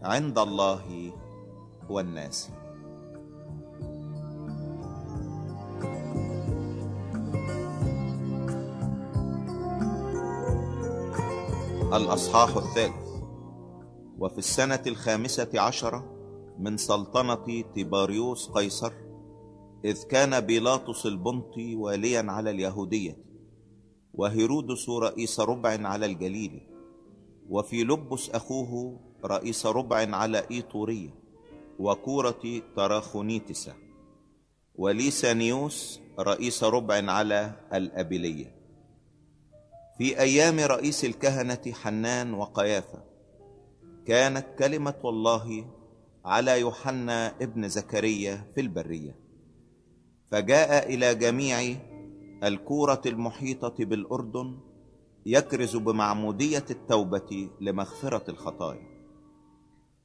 عند 0.03 0.39
الله 0.39 1.13
والناس. 1.91 2.51
الأصحاح 11.95 12.57
الثالث 12.57 13.05
وفي 14.19 14.39
السنة 14.39 14.83
الخامسة 14.87 15.61
عشرة 15.61 16.15
من 16.59 16.77
سلطنة 16.77 17.63
تيباريوس 17.75 18.49
قيصر 18.49 18.93
إذ 19.85 20.03
كان 20.03 20.41
بيلاطس 20.41 21.07
البنطي 21.07 21.75
واليا 21.77 22.25
على 22.29 22.51
اليهودية 22.51 23.25
وهيرودس 24.15 24.89
رئيس 24.89 25.41
ربع 25.41 25.89
على 25.89 26.07
الجليل 26.07 26.74
وفي 27.51 27.85
لبس 27.85 28.31
أخوه 28.31 29.01
رئيس 29.25 29.67
ربع 29.67 30.17
على 30.17 30.43
إيطورية 30.51 31.11
وكورة 31.79 32.63
تراخونيتسة 32.77 33.75
وليسانيوس 34.75 36.01
رئيس 36.19 36.65
ربع 36.65 37.11
على 37.13 37.53
الأبلية. 37.75 38.55
في 39.99 40.21
أيام 40.21 40.61
رئيس 40.61 41.05
الكهنة 41.05 41.73
حنان 41.73 42.35
وقيافة 42.35 43.03
كانت 44.07 44.47
كلمة 44.59 45.01
الله 45.05 45.65
على 46.25 46.61
يوحنا 46.61 47.29
ابن 47.41 47.69
زكريا 47.69 48.47
في 48.55 48.61
البرية. 48.61 49.17
فجاء 50.31 50.95
إلى 50.95 51.15
جميع 51.15 51.77
الكورة 52.45 53.03
المحيطة 53.07 53.85
بالأردن 53.85 54.59
يكرز 55.27 55.77
بمعمودية 55.77 56.65
التوبة 56.71 57.49
لمغفرة 57.61 58.31
الخطايا. 58.31 58.95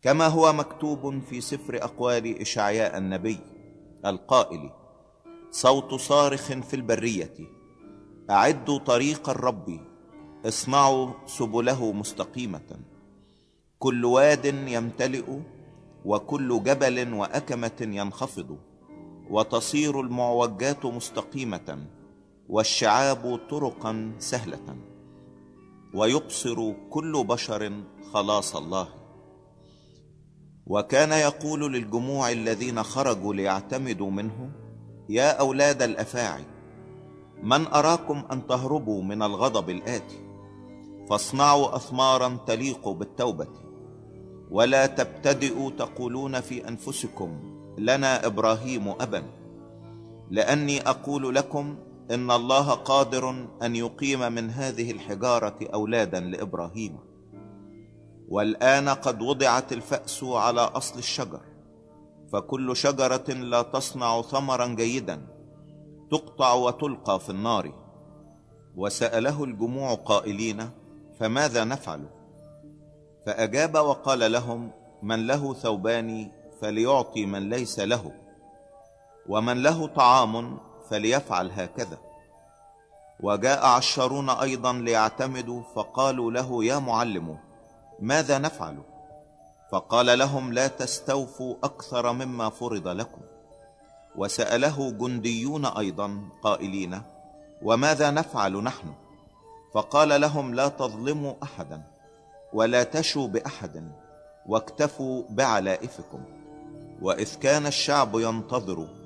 كما 0.01 0.27
هو 0.27 0.53
مكتوب 0.53 1.19
في 1.19 1.41
سفر 1.41 1.83
أقوال 1.83 2.41
إشعياء 2.41 2.97
النبي 2.97 3.37
القائل 4.05 4.69
صوت 5.51 5.93
صارخ 5.93 6.41
في 6.41 6.73
البرية 6.73 7.33
أعدوا 8.29 8.79
طريق 8.79 9.29
الرب 9.29 9.79
اصنعوا 10.45 11.11
سبله 11.25 11.91
مستقيمة. 11.91 12.79
كل 13.79 14.05
واد 14.05 14.45
يمتلئ 14.45 15.39
وكل 16.05 16.63
جبل 16.63 17.13
وأكمة 17.13 17.77
ينخفض 17.81 18.57
وتصير 19.29 20.01
المعوجات 20.01 20.85
مستقيمة 20.85 21.87
والشعاب 22.49 23.39
طرقا 23.49 24.11
سهلة. 24.19 24.88
ويبصر 25.93 26.73
كل 26.89 27.23
بشر 27.23 27.71
خلاص 28.13 28.55
الله. 28.55 28.87
وكان 30.67 31.11
يقول 31.11 31.73
للجموع 31.73 32.31
الذين 32.31 32.83
خرجوا 32.83 33.33
ليعتمدوا 33.33 34.11
منه 34.11 34.51
يا 35.09 35.31
أولاد 35.39 35.81
الأفاعي 35.81 36.43
من 37.43 37.67
أراكم 37.67 38.23
أن 38.31 38.47
تهربوا 38.47 39.03
من 39.03 39.21
الغضب 39.23 39.69
الآتي؟ 39.69 40.25
فاصنعوا 41.09 41.75
أثمارا 41.75 42.37
تليق 42.47 42.89
بالتوبة. 42.89 43.47
ولا 44.51 44.85
تبتدئوا 44.85 45.71
تقولون 45.71 46.41
في 46.41 46.67
أنفسكم 46.67 47.39
لنا 47.77 48.25
إبراهيم 48.25 48.87
أبا. 48.87 49.23
لأني 50.31 50.89
أقول 50.89 51.35
لكم 51.35 51.75
إن 52.11 52.31
الله 52.31 52.73
قادر 52.73 53.29
أن 53.63 53.75
يقيم 53.75 54.31
من 54.31 54.49
هذه 54.49 54.91
الحجارة 54.91 55.55
أولادا 55.73 56.19
لإبراهيم. 56.19 56.97
والآن 58.29 58.89
قد 58.89 59.21
وضعت 59.21 59.73
الفأس 59.73 60.23
على 60.23 60.61
أصل 60.61 60.99
الشجر 60.99 61.41
فكل 62.33 62.75
شجرة 62.75 63.33
لا 63.33 63.61
تصنع 63.61 64.21
ثمرا 64.21 64.67
جيدا 64.67 65.27
تقطع 66.11 66.53
وتلقى 66.53 67.19
في 67.19 67.29
النار. 67.29 67.73
وسأله 68.75 69.43
الجموع 69.43 69.93
قائلين 69.93 70.69
فماذا 71.19 71.63
نفعل؟ 71.63 72.05
فأجاب 73.25 73.75
وقال 73.75 74.31
لهم 74.31 74.71
من 75.03 75.27
له 75.27 75.53
ثوبان 75.53 76.31
فليعطي 76.61 77.25
من 77.25 77.49
ليس 77.49 77.79
له 77.79 78.11
ومن 79.29 79.63
له 79.63 79.87
طعام 79.87 80.59
فليفعل 80.89 81.51
هكذا. 81.51 81.97
وجاء 83.19 83.65
عشرون 83.65 84.29
أيضا 84.29 84.73
ليعتمدوا 84.73 85.61
فقالوا 85.75 86.31
له 86.31 86.63
يا 86.65 86.79
معلم 86.79 87.37
ماذا 87.99 88.37
نفعل؟ 88.37 88.77
فقال 89.71 90.19
لهم 90.19 90.53
لا 90.53 90.67
تستوفوا 90.67 91.55
أكثر 91.63 92.11
مما 92.11 92.49
فرض 92.49 92.87
لكم. 92.87 93.21
وسأله 94.15 94.91
جنديون 94.91 95.65
أيضا 95.65 96.21
قائلين 96.43 97.01
وماذا 97.61 98.11
نفعل 98.11 98.63
نحن؟ 98.63 98.93
فقال 99.73 100.21
لهم 100.21 100.55
لا 100.55 100.67
تظلموا 100.67 101.33
أحدا 101.43 101.81
ولا 102.53 102.83
تشوا 102.83 103.27
بأحد 103.27 103.91
واكتفوا 104.45 105.23
بعلائفكم. 105.29 106.23
وإذ 107.01 107.35
كان 107.35 107.65
الشعب 107.65 108.19
ينتظر 108.19 108.98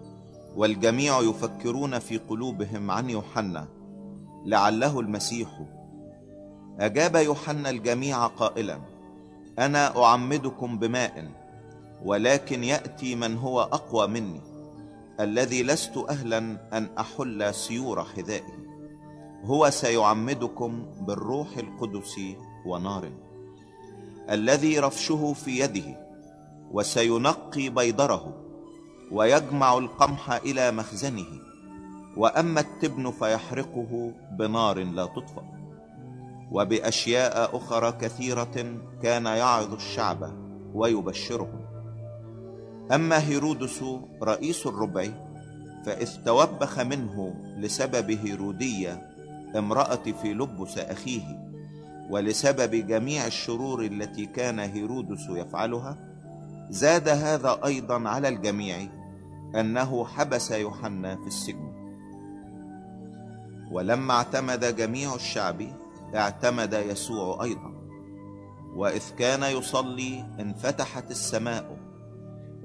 والجميع 0.55 1.21
يفكرون 1.21 1.99
في 1.99 2.17
قلوبهم 2.17 2.91
عن 2.91 3.09
يوحنا 3.09 3.67
لعله 4.45 4.99
المسيح. 4.99 5.49
أجاب 6.79 7.15
يوحنا 7.15 7.69
الجميع 7.69 8.27
قائلا 8.27 8.79
أنا 9.59 10.03
أعمدكم 10.03 10.79
بماء 10.79 11.31
ولكن 12.05 12.63
يأتي 12.63 13.15
من 13.15 13.37
هو 13.37 13.61
أقوى 13.61 14.07
مني 14.07 14.41
الذي 15.19 15.63
لست 15.63 15.97
أهلا 16.09 16.37
أن 16.77 16.89
أحل 16.99 17.53
سيور 17.53 18.03
حذائه 18.03 18.63
هو 19.43 19.69
سيعمدكم 19.69 20.85
بالروح 21.01 21.57
القدس 21.57 22.19
ونار 22.65 23.09
الذي 24.29 24.79
رفشه 24.79 25.33
في 25.33 25.59
يده 25.59 26.07
وسينقي 26.71 27.69
بيضره. 27.69 28.42
ويجمع 29.13 29.77
القمح 29.77 30.31
إلى 30.31 30.71
مخزنه 30.71 31.25
وأما 32.17 32.59
التبن 32.59 33.11
فيحرقه 33.11 34.11
بنار 34.31 34.83
لا 34.83 35.05
تطفأ. 35.05 35.43
وبأشياء 36.51 37.57
أخرى 37.57 37.91
كثيرة 37.91 38.77
كان 39.03 39.25
يعظ 39.25 39.73
الشعب 39.73 40.31
ويبشرهم 40.73 41.65
أما 42.91 43.27
هيرودس 43.27 43.83
رئيس 44.23 44.67
الربع 44.67 45.07
فإذ 45.85 46.23
توبخ 46.25 46.79
منه 46.79 47.33
لسبب 47.57 48.11
هيرودية 48.11 49.09
امرأة 49.55 50.03
في 50.21 50.33
لبس 50.33 50.77
أخيه 50.77 51.39
ولسبب 52.09 52.87
جميع 52.87 53.27
الشرور 53.27 53.85
التي 53.85 54.25
كان 54.25 54.59
هيرودس 54.59 55.29
يفعلها 55.29 55.97
زاد 56.69 57.09
هذا 57.09 57.59
أيضا 57.65 58.09
على 58.09 58.27
الجميع 58.27 58.77
أنه 59.55 60.05
حبس 60.05 60.51
يوحنا 60.51 61.15
في 61.15 61.27
السجن. 61.27 61.73
ولما 63.71 64.13
اعتمد 64.13 64.75
جميع 64.75 65.15
الشعب 65.15 65.61
اعتمد 66.15 66.73
يسوع 66.73 67.43
أيضا. 67.43 67.73
وإذ 68.75 69.03
كان 69.19 69.43
يصلي 69.43 70.25
انفتحت 70.39 71.11
السماء. 71.11 71.77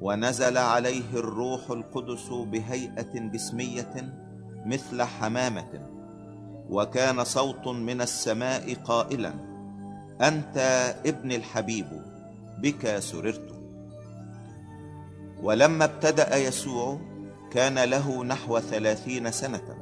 ونزل 0.00 0.58
عليه 0.58 1.10
الروح 1.14 1.70
القدس 1.70 2.28
بهيئة 2.28 3.18
جسمية 3.18 4.14
مثل 4.66 5.02
حمامة. 5.02 5.88
وكان 6.70 7.24
صوت 7.24 7.68
من 7.68 8.00
السماء 8.00 8.74
قائلا 8.74 9.34
أنت 10.20 10.56
ابن 11.06 11.32
الحبيب 11.32 11.86
بك 12.58 12.98
سررت. 12.98 13.57
ولما 15.42 15.84
ابتدأ 15.84 16.36
يسوع 16.36 16.98
كان 17.50 17.78
له 17.78 18.24
نحو 18.24 18.58
ثلاثين 18.58 19.30
سنة 19.30 19.76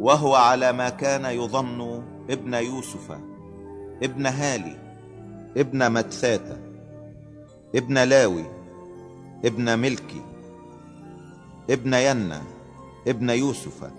وهو 0.00 0.34
على 0.34 0.72
ما 0.72 0.88
كان 0.88 1.24
يظن 1.24 2.02
ابن 2.30 2.54
يوسف 2.54 3.18
ابن 4.02 4.26
هالي 4.26 4.76
ابن 5.56 5.92
متثاتة 5.92 6.56
ابن 7.74 7.98
لاوي 7.98 8.44
ابن 9.44 9.78
ملكي 9.78 10.22
ابن 11.70 11.94
ينا 11.94 12.42
ابن 13.08 13.30
يوسف 13.30 13.90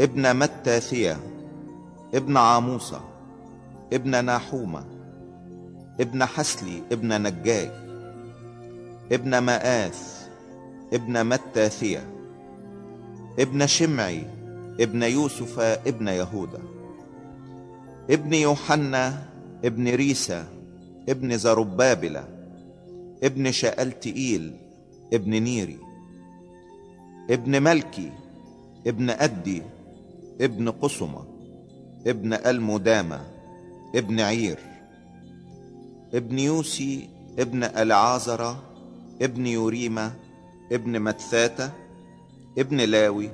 ابن 0.00 0.36
متاثية 0.36 1.16
ابن 2.14 2.36
عاموسة 2.36 3.00
ابن 3.92 4.24
ناحومة 4.24 4.84
ابن 6.00 6.24
حسلي 6.24 6.82
ابن 6.92 7.22
نجاي. 7.22 7.70
ابن 9.12 9.38
مآث 9.38 10.28
ابن 10.92 11.26
متاثية 11.26 12.10
ابن 13.38 13.66
شمعي 13.66 14.22
ابن 14.80 15.02
يوسف 15.02 15.60
ابن 15.60 16.08
يهوذا 16.08 16.62
ابن 18.10 18.34
يوحنا 18.34 19.22
ابن 19.64 19.88
ريسا 19.88 20.46
ابن 21.08 21.38
زربابل 21.38 22.20
ابن 23.22 23.52
شألتئيل 23.52 24.56
ابن 25.12 25.30
نيري 25.42 25.78
ابن 27.30 27.62
ملكي 27.62 28.12
ابن 28.86 29.10
أدي 29.10 29.62
ابن 30.40 30.70
قصمة 30.70 31.24
ابن 32.06 32.32
المدامة 32.32 33.20
ابن 33.94 34.20
عير 34.20 34.58
ابن 36.14 36.38
يوسي 36.38 37.08
ابن 37.38 37.64
العازرة 37.64 38.62
ابن 39.22 39.46
يوريمة 39.46 40.14
ابن 40.72 41.00
متثاتة 41.00 41.70
ابن 42.58 42.80
لاوي 42.80 43.30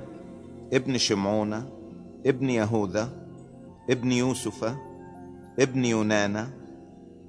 ابن 0.73 0.97
شمعونة 0.97 1.69
ابن 2.25 2.49
يهوذا 2.49 3.09
ابن 3.89 4.11
يوسف 4.11 4.75
ابن 5.59 5.85
يونانا 5.85 6.49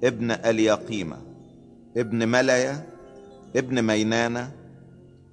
ابن 0.03 0.31
اليقيمة 0.31 1.17
ابن 1.97 2.27
ملايا 2.27 2.85
ابن 3.55 3.81
مينانة 3.81 4.51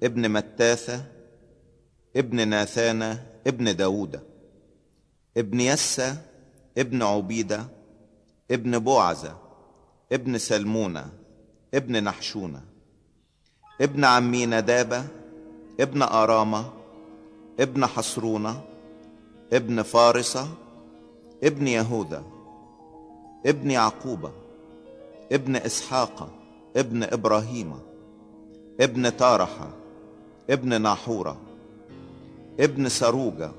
ابن 0.03 0.29
متاثة 0.29 1.05
ابن 2.15 2.47
ناثانة 2.47 3.25
ابن 3.47 3.75
داود 3.75 4.19
ابن 5.37 5.59
يسى 5.59 6.15
ابن 6.77 7.01
عبيدة 7.03 7.65
ابن 8.51 8.79
بوعزة 8.79 9.37
ابن 10.11 10.37
سلمونة 10.37 11.09
ابن 11.73 12.03
نحشونة. 12.03 12.68
ابن 13.81 14.05
عمي 14.05 14.45
ندابة 14.45 15.03
ابن 15.79 16.01
أرامة 16.01 16.65
ابن 17.59 17.85
حصرونة 17.85 18.61
ابن 19.53 19.81
فارسة 19.81 20.47
ابن 21.43 21.67
يهوذا 21.67 22.23
ابن 23.45 23.71
يعقوبة 23.71 24.31
ابن 25.31 25.55
إسحاق 25.55 26.29
ابن 26.77 27.03
إبراهيم 27.03 27.73
ابن 28.79 29.17
تارحة 29.17 29.69
ابن 30.49 30.81
ناحورة 30.81 31.37
ابن 32.59 32.89
سروجة 32.89 33.51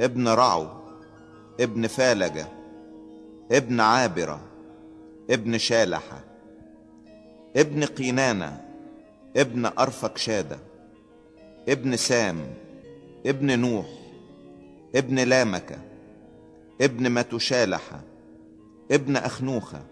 ابن 0.00 0.28
رعو 0.28 0.66
ابن 1.60 1.86
فالجة 1.86 2.46
ابن 3.52 3.80
عابرة 3.80 4.40
ابن 5.30 5.58
شالحة 5.58 6.20
ابن 7.56 7.84
قينانة 7.84 8.69
ابن 9.36 9.66
أرفكشادة 9.66 10.58
ابن 11.68 11.96
سام 11.96 12.36
ابن 13.26 13.58
نوح 13.58 13.86
ابن 14.94 15.18
لامك 15.18 15.78
ابن 16.80 17.10
متشالح 17.10 18.00
ابن 18.90 19.16
أخنوخة 19.16 19.82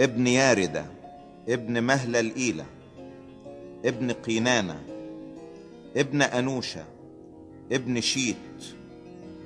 ابن 0.00 0.26
ياردة 0.26 0.84
ابن 1.48 1.82
مهل 1.82 2.16
الإيلة 2.16 2.64
ابن 3.84 4.12
قينانة 4.12 4.82
ابن 5.96 6.22
أنوشة 6.22 6.84
ابن 7.72 8.00
شيت 8.00 8.36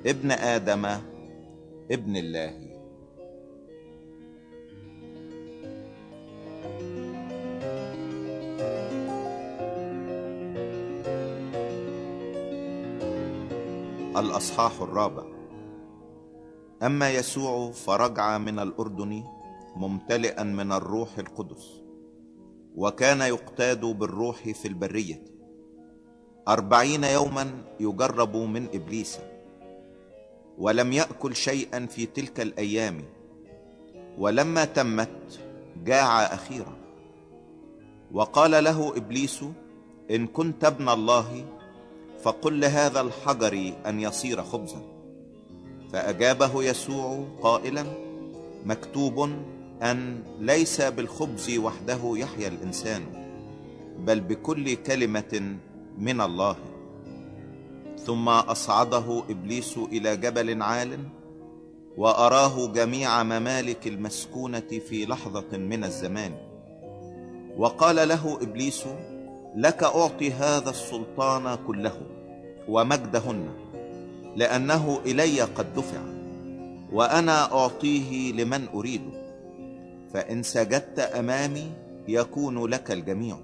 ابن 0.05 0.31
آدم 0.31 0.85
ابن 1.91 2.17
الله. 2.17 2.70
الأصحاح 14.17 14.81
الرابع. 14.81 15.23
أما 16.83 17.11
يسوع 17.11 17.71
فرجع 17.71 18.37
من 18.37 18.59
الأردن 18.59 19.23
ممتلئا 19.75 20.43
من 20.43 20.71
الروح 20.71 21.17
القدس 21.17 21.81
وكان 22.75 23.21
يقتاد 23.21 23.85
بالروح 23.85 24.49
في 24.49 24.67
البرية. 24.67 25.23
أربعين 26.47 27.03
يوما 27.03 27.51
يجرب 27.79 28.35
من 28.35 28.67
إبليس 28.73 29.19
ولم 30.57 30.93
يأكل 30.93 31.35
شيئا 31.35 31.85
في 31.85 32.05
تلك 32.05 32.41
الأيام 32.41 33.03
ولما 34.17 34.65
تمت 34.65 35.39
جاع 35.85 36.21
أخيرا. 36.21 36.77
وقال 38.11 38.63
له 38.63 38.97
إبليس 38.97 39.45
إن 40.11 40.27
كنت 40.27 40.65
ابن 40.65 40.89
الله 40.89 41.45
فقل 42.23 42.59
لهذا 42.59 43.01
الحجر 43.01 43.73
أن 43.85 43.99
يصير 43.99 44.43
خبزا. 44.43 44.81
فأجابه 45.93 46.63
يسوع 46.63 47.25
قائلا 47.41 47.85
مكتوب 48.65 49.29
أن 49.81 50.23
ليس 50.39 50.81
بالخبز 50.81 51.57
وحده 51.57 51.99
يحيا 52.03 52.47
الإنسان 52.47 53.01
بل 53.99 54.19
بكل 54.19 54.73
كلمة 54.73 55.57
من 55.97 56.21
الله. 56.21 56.55
ثم 58.05 58.29
أصعده 58.29 59.23
إبليس 59.29 59.77
إلى 59.77 60.17
جبل 60.17 60.61
عال 60.61 60.99
وأراه 61.97 62.67
جميع 62.67 63.23
ممالك 63.23 63.87
المسكونة 63.87 64.79
في 64.89 65.05
لحظة 65.05 65.57
من 65.57 65.83
الزمان. 65.83 66.31
وقال 67.57 68.07
له 68.07 68.37
إبليس 68.41 68.85
لك 69.55 69.83
أعطي 69.83 70.31
هذا 70.31 70.69
السلطان 70.69 71.57
كله 71.67 72.01
ومجدهن 72.67 73.49
لأنه 74.35 74.99
إلي 75.05 75.41
قد 75.41 75.73
دفع 75.73 76.01
وأنا 76.91 77.53
أعطيه 77.53 78.31
لمن 78.31 78.67
أريده 78.73 79.21
فإن 80.13 80.43
سجدت 80.43 80.99
أمامي 80.99 81.71
يكون 82.07 82.65
لك 82.67 82.91
الجميع. 82.91 83.37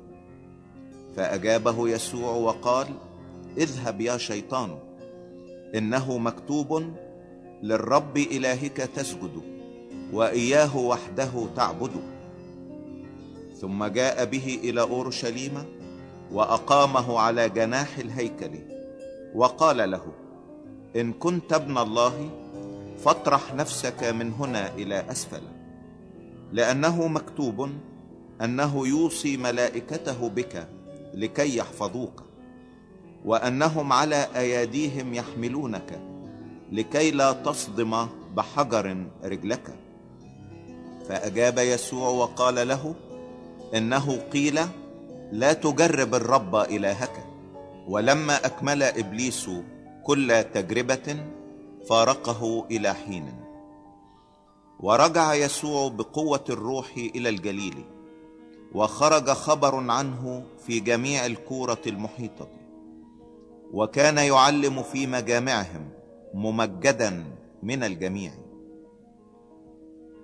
فأجابه 1.15 1.89
يسوع 1.89 2.31
وقال 2.31 2.87
اذهب 3.57 4.01
يا 4.01 4.17
شيطان 4.17 4.77
إنه 5.75 6.17
مكتوب 6.17 6.83
للرب 7.63 8.17
إلهك 8.17 8.77
تسجد 8.77 9.41
وإياه 10.13 10.77
وحده 10.77 11.47
تعبد. 11.55 11.91
ثم 13.61 13.85
جاء 13.85 14.25
به 14.25 14.59
إلى 14.63 14.81
أورشليم 14.81 15.76
وأقامه 16.31 17.19
على 17.19 17.49
جناح 17.49 17.97
الهيكل. 17.97 18.51
وقال 19.35 19.91
له 19.91 20.01
إن 20.95 21.13
كنت 21.13 21.53
ابن 21.53 21.77
الله 21.77 22.29
فاطرح 23.03 23.53
نفسك 23.53 24.03
من 24.03 24.33
هنا 24.33 24.75
إلى 24.75 25.11
أسفل. 25.11 25.41
لأنه 26.51 27.07
مكتوب 27.07 27.69
أنه 28.41 28.87
يوصي 28.87 29.37
ملائكته 29.37 30.29
بك 30.29 30.67
لكي 31.13 31.57
يحفظوك 31.57 32.23
وأنهم 33.25 33.93
على 33.93 34.27
أياديهم 34.35 35.13
يحملونك 35.13 35.99
لكي 36.71 37.11
لا 37.11 37.31
تصدم 37.31 38.07
بحجر 38.35 39.05
رجلك. 39.23 39.75
فأجاب 41.09 41.57
يسوع 41.57 42.09
وقال 42.09 42.67
له 42.67 42.95
إنه 43.75 44.19
قيل 44.33 44.59
لا 45.31 45.53
تجرب 45.53 46.15
الرب 46.15 46.55
إلهك 46.55 47.25
ولما 47.87 48.45
أكمل 48.45 48.83
إبليس 48.83 49.49
كل 50.03 50.43
تجربة 50.53 51.25
فارقه 51.89 52.65
إلى 52.71 52.93
حين. 52.93 53.33
ورجع 54.79 55.33
يسوع 55.33 55.89
بقوة 55.89 56.43
الروح 56.49 56.91
إلى 56.97 57.29
الجليل 57.29 57.83
وخرج 58.75 59.29
خبر 59.29 59.91
عنه 59.91 60.43
في 60.65 60.79
جميع 60.79 61.25
الكورة 61.25 61.81
المحيطة 61.87 62.47
وكان 63.73 64.17
يعلم 64.17 64.83
في 64.83 65.07
مجامعهم 65.07 65.89
ممجدا 66.33 67.23
من 67.63 67.83
الجميع. 67.83 68.31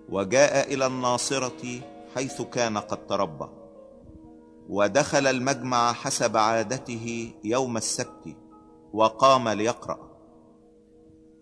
وجاء 0.09 0.73
إلى 0.73 0.85
الناصرة 0.85 1.81
حيث 2.15 2.41
كان 2.41 2.77
قد 2.77 3.07
تربى. 3.07 3.62
ودخل 4.69 5.27
المجمع 5.27 5.93
حسب 5.93 6.37
عادته 6.37 7.33
يوم 7.43 7.77
السبت 7.77 8.35
وقام 8.93 9.49
ليقرأ. 9.49 10.13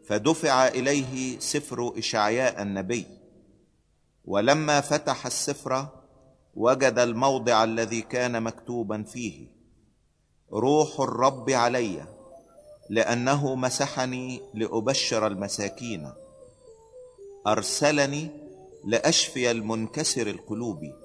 فدفع 0.06 0.68
إليه 0.68 1.40
سفر 1.40 1.94
إشعياء 1.98 2.62
النبي. 2.62 3.06
ولما 4.26 4.82
فتح 4.82 5.26
السفر 5.26 5.88
وجد 6.56 7.00
الموضع 7.00 7.64
الذي 7.64 8.02
كان 8.02 8.44
مكتوبا 8.44 9.04
فيه 9.04 9.48
روح 10.54 11.00
الرب 11.00 11.50
علي 11.50 12.06
لأنه 12.90 13.56
مسحني 13.56 14.42
لأبشر 14.54 15.28
المساكين. 15.28 16.12
أرسلني 17.48 18.30
لأشفي 18.86 19.52
المنكسر 19.52 20.28
القلوب. 20.28 21.01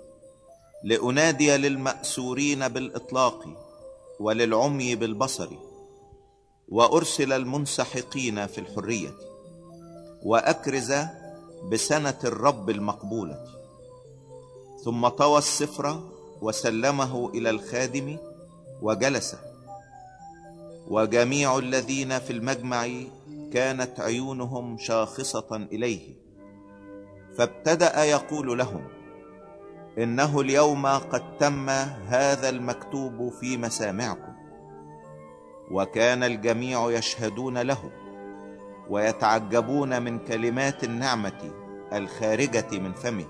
لأنادي 0.85 1.57
للمأسورين 1.57 2.69
بالإطلاق 2.69 3.45
وللعمي 4.21 4.95
بالبصر 4.95 5.49
وأرسل 6.69 7.33
المنسحقين 7.33 8.47
في 8.47 8.59
الحرية 8.59 9.15
وأكرز 10.23 10.95
بسنة 11.73 12.19
الرب 12.25 12.71
المقبولة. 12.71 13.45
ثم 14.85 15.09
طوى 15.09 15.39
السفر 15.39 16.01
وسلمه 16.43 17.31
إلى 17.35 17.51
الخادم 17.51 18.17
وجلس. 18.83 19.37
وجميع 20.89 21.59
الذين 21.59 22.19
في 22.19 22.33
المجمع 22.33 22.89
كانت 23.53 24.01
عيونهم 24.01 24.79
شاخصة 24.79 25.57
إليه. 25.73 26.15
فابتدأ 27.39 28.05
يقول 28.05 28.59
لهم 28.59 28.96
إنه 29.99 30.41
اليوم 30.41 30.87
قد 30.87 31.37
تم 31.39 31.71
هذا 32.09 32.49
المكتوب 32.49 33.29
في 33.29 33.57
مسامعكم 33.57 34.33
وكان 35.71 36.23
الجميع 36.23 36.91
يشهدون 36.91 37.59
له 37.59 37.91
ويتعجبون 38.91 40.03
من 40.03 40.19
كلمات 40.19 40.85
النعمة 40.85 41.51
الخارجة 41.93 42.67
من 42.73 42.93
فمه 42.93 43.27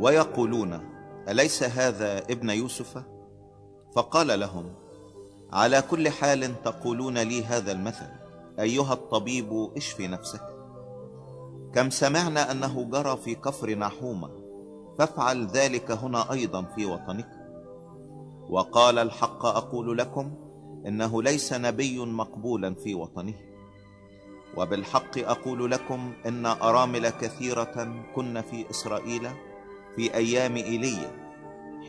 ويقولون 0.00 0.80
أليس 1.28 1.62
هذا 1.62 2.18
ابن 2.18 2.50
يوسف؟ 2.50 3.02
فقال 3.96 4.40
لهم 4.40 4.74
على 5.52 5.82
كل 5.82 6.08
حال 6.08 6.62
تقولون 6.62 7.18
لي 7.18 7.44
هذا 7.44 7.72
المثل 7.72 8.08
أيها 8.58 8.92
الطبيب 8.92 9.70
اشفي 9.76 10.08
نفسك 10.08 10.42
كم 11.74 11.90
سمعنا 11.90 12.50
أنه 12.50 12.84
جرى 12.84 13.16
في 13.16 13.34
كفر 13.34 13.74
نحومة 13.74 14.41
فافعل 14.98 15.46
ذلك 15.46 15.90
هنا 15.90 16.32
أيضا 16.32 16.62
في 16.62 16.86
وطنك. 16.86 17.28
وقال 18.48 18.98
الحق 18.98 19.46
أقول 19.46 19.98
لكم 19.98 20.32
إنه 20.86 21.22
ليس 21.22 21.52
نبي 21.52 21.98
مقبولا 21.98 22.74
في 22.74 22.94
وطنه. 22.94 23.34
وبالحق 24.56 25.18
أقول 25.18 25.70
لكم 25.70 26.12
إن 26.26 26.46
أرامل 26.46 27.08
كثيرة 27.08 28.04
كن 28.14 28.40
في 28.40 28.70
إسرائيل 28.70 29.28
في 29.96 30.14
أيام 30.14 30.56
إيليا 30.56 31.10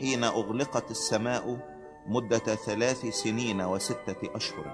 حين 0.00 0.24
أغلقت 0.24 0.90
السماء 0.90 1.58
مدة 2.06 2.38
ثلاث 2.38 3.06
سنين 3.06 3.60
وستة 3.62 4.16
أشهر 4.34 4.64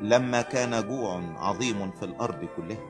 لما 0.00 0.42
كان 0.42 0.88
جوع 0.88 1.20
عظيم 1.36 1.90
في 1.90 2.04
الأرض 2.04 2.48
كلها 2.56 2.86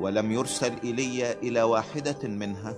ولم 0.00 0.32
يرسل 0.32 0.72
إلي 0.72 1.32
إلى 1.32 1.62
واحدة 1.62 2.28
منها 2.28 2.74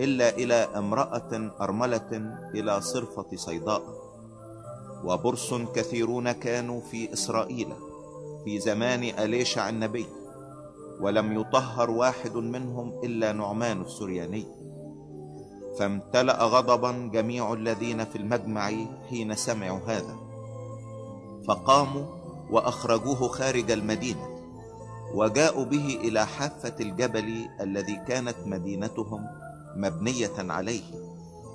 إلا 0.00 0.28
إلى 0.28 0.54
امرأة 0.54 1.50
أرملة 1.60 2.10
إلى 2.54 2.80
صرفة 2.80 3.36
صيداء 3.36 3.82
وبرص 5.04 5.54
كثيرون 5.54 6.32
كانوا 6.32 6.80
في 6.80 7.12
إسرائيل 7.12 7.68
في 8.44 8.58
زمان 8.60 9.02
أليشع 9.02 9.68
النبي 9.68 10.06
ولم 11.00 11.40
يطهر 11.40 11.90
واحد 11.90 12.36
منهم 12.36 12.92
إلا 13.04 13.32
نعمان 13.32 13.80
السرياني. 13.80 14.46
فامتلأ 15.78 16.42
غضبا 16.44 17.10
جميع 17.12 17.52
الذين 17.52 18.04
في 18.04 18.18
المجمع 18.18 18.70
حين 19.08 19.34
سمعوا 19.34 19.80
هذا. 19.86 20.16
فقاموا 21.48 22.06
وأخرجوه 22.50 23.28
خارج 23.28 23.70
المدينة 23.70 24.28
وجاءوا 25.14 25.64
به 25.64 25.98
إلى 26.04 26.26
حافة 26.26 26.74
الجبل 26.80 27.48
الذي 27.60 27.96
كانت 28.08 28.36
مدينتهم 28.46 29.26
مبنية 29.76 30.32
عليه 30.38 30.82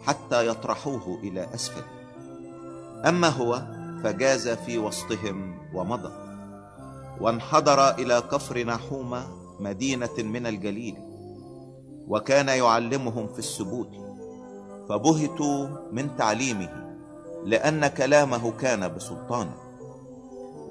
حتى 0.04 0.48
يطرحوه 0.48 1.20
إلى 1.24 1.48
أسفل. 1.54 1.84
أما 3.06 3.28
هو 3.30 3.64
فجاز 4.04 4.50
في 4.50 4.78
وسطهم 4.78 5.58
ومضى 5.74 6.12
وانحدر 7.22 7.90
إلى 7.90 8.24
كفر 8.32 8.64
نحومة 8.64 9.28
مدينة 9.60 10.18
من 10.18 10.48
الجليل 10.48 10.96
وكان 12.08 12.48
يعلمهم 12.48 13.28
في 13.28 13.40
السبوت 13.40 13.90
فبهتوا 14.90 15.68
من 15.92 16.16
تعليمه 16.18 16.96
لأن 17.46 17.88
كلامه 17.88 18.52
كان 18.52 18.96
بسلطان 18.96 19.52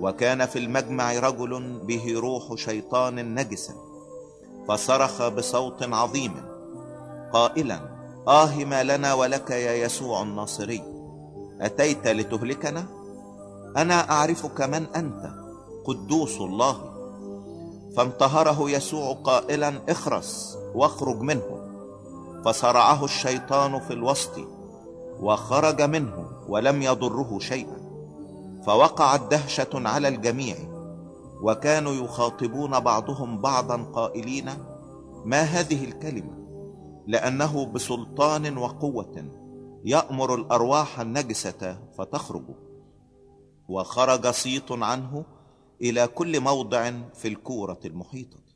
وكان 0.01 0.47
في 0.47 0.59
المجمع 0.59 1.13
رجل 1.19 1.81
به 1.87 2.15
روح 2.21 2.55
شيطان 2.55 3.35
نجس 3.35 3.73
فصرخ 4.69 5.29
بصوت 5.29 5.83
عظيم 5.83 6.48
قائلا 7.33 7.81
آه 8.29 8.65
ما 8.65 8.85
لنا 8.85 9.15
ولك 9.15 9.51
يا 9.51 9.73
يسوع 9.73 10.23
الناصري 10.23 10.83
أتيت 11.61 12.07
لتهلكنا؟ 12.09 12.87
أنا 13.77 14.11
أعرفك 14.11 14.61
من 14.61 14.87
أنت 14.97 15.31
قدوس 15.85 16.41
الله. 16.41 16.77
فانتهره 17.97 18.71
يسوع 18.71 19.13
قائلا 19.13 19.81
اخرس 19.89 20.59
واخرج 20.75 21.21
منه. 21.21 21.69
فصرعه 22.45 23.05
الشيطان 23.05 23.81
في 23.81 23.93
الوسط 23.93 24.33
وخرج 25.21 25.83
منه 25.83 26.29
ولم 26.49 26.83
يضره 26.83 27.39
شيئا. 27.39 27.77
فوقعت 28.67 29.21
دهشة 29.31 29.71
على 29.75 30.09
الجميع 30.09 30.57
وكانوا 31.43 31.93
يخاطبون 31.93 32.81
بعضهم 32.81 33.41
بعضا 33.41 33.77
قائلين 33.77 34.51
ما 35.25 35.41
هذه 35.41 35.85
الكلمة؟ 35.85 36.38
لأنه 37.09 37.67
بسلطان 37.67 38.59
وقوة 38.59 39.25
يأمر 39.85 40.35
الأرواح 40.35 41.01
النجسة 41.01 41.79
فتخرج. 41.99 42.45
وخرج 43.69 44.27
صيت 44.27 44.73
عنه 44.73 45.25
إلى 45.83 46.07
كل 46.07 46.41
موضع 46.41 46.93
في 47.15 47.29
الكورة 47.29 47.81
المحيطة. 47.85 48.48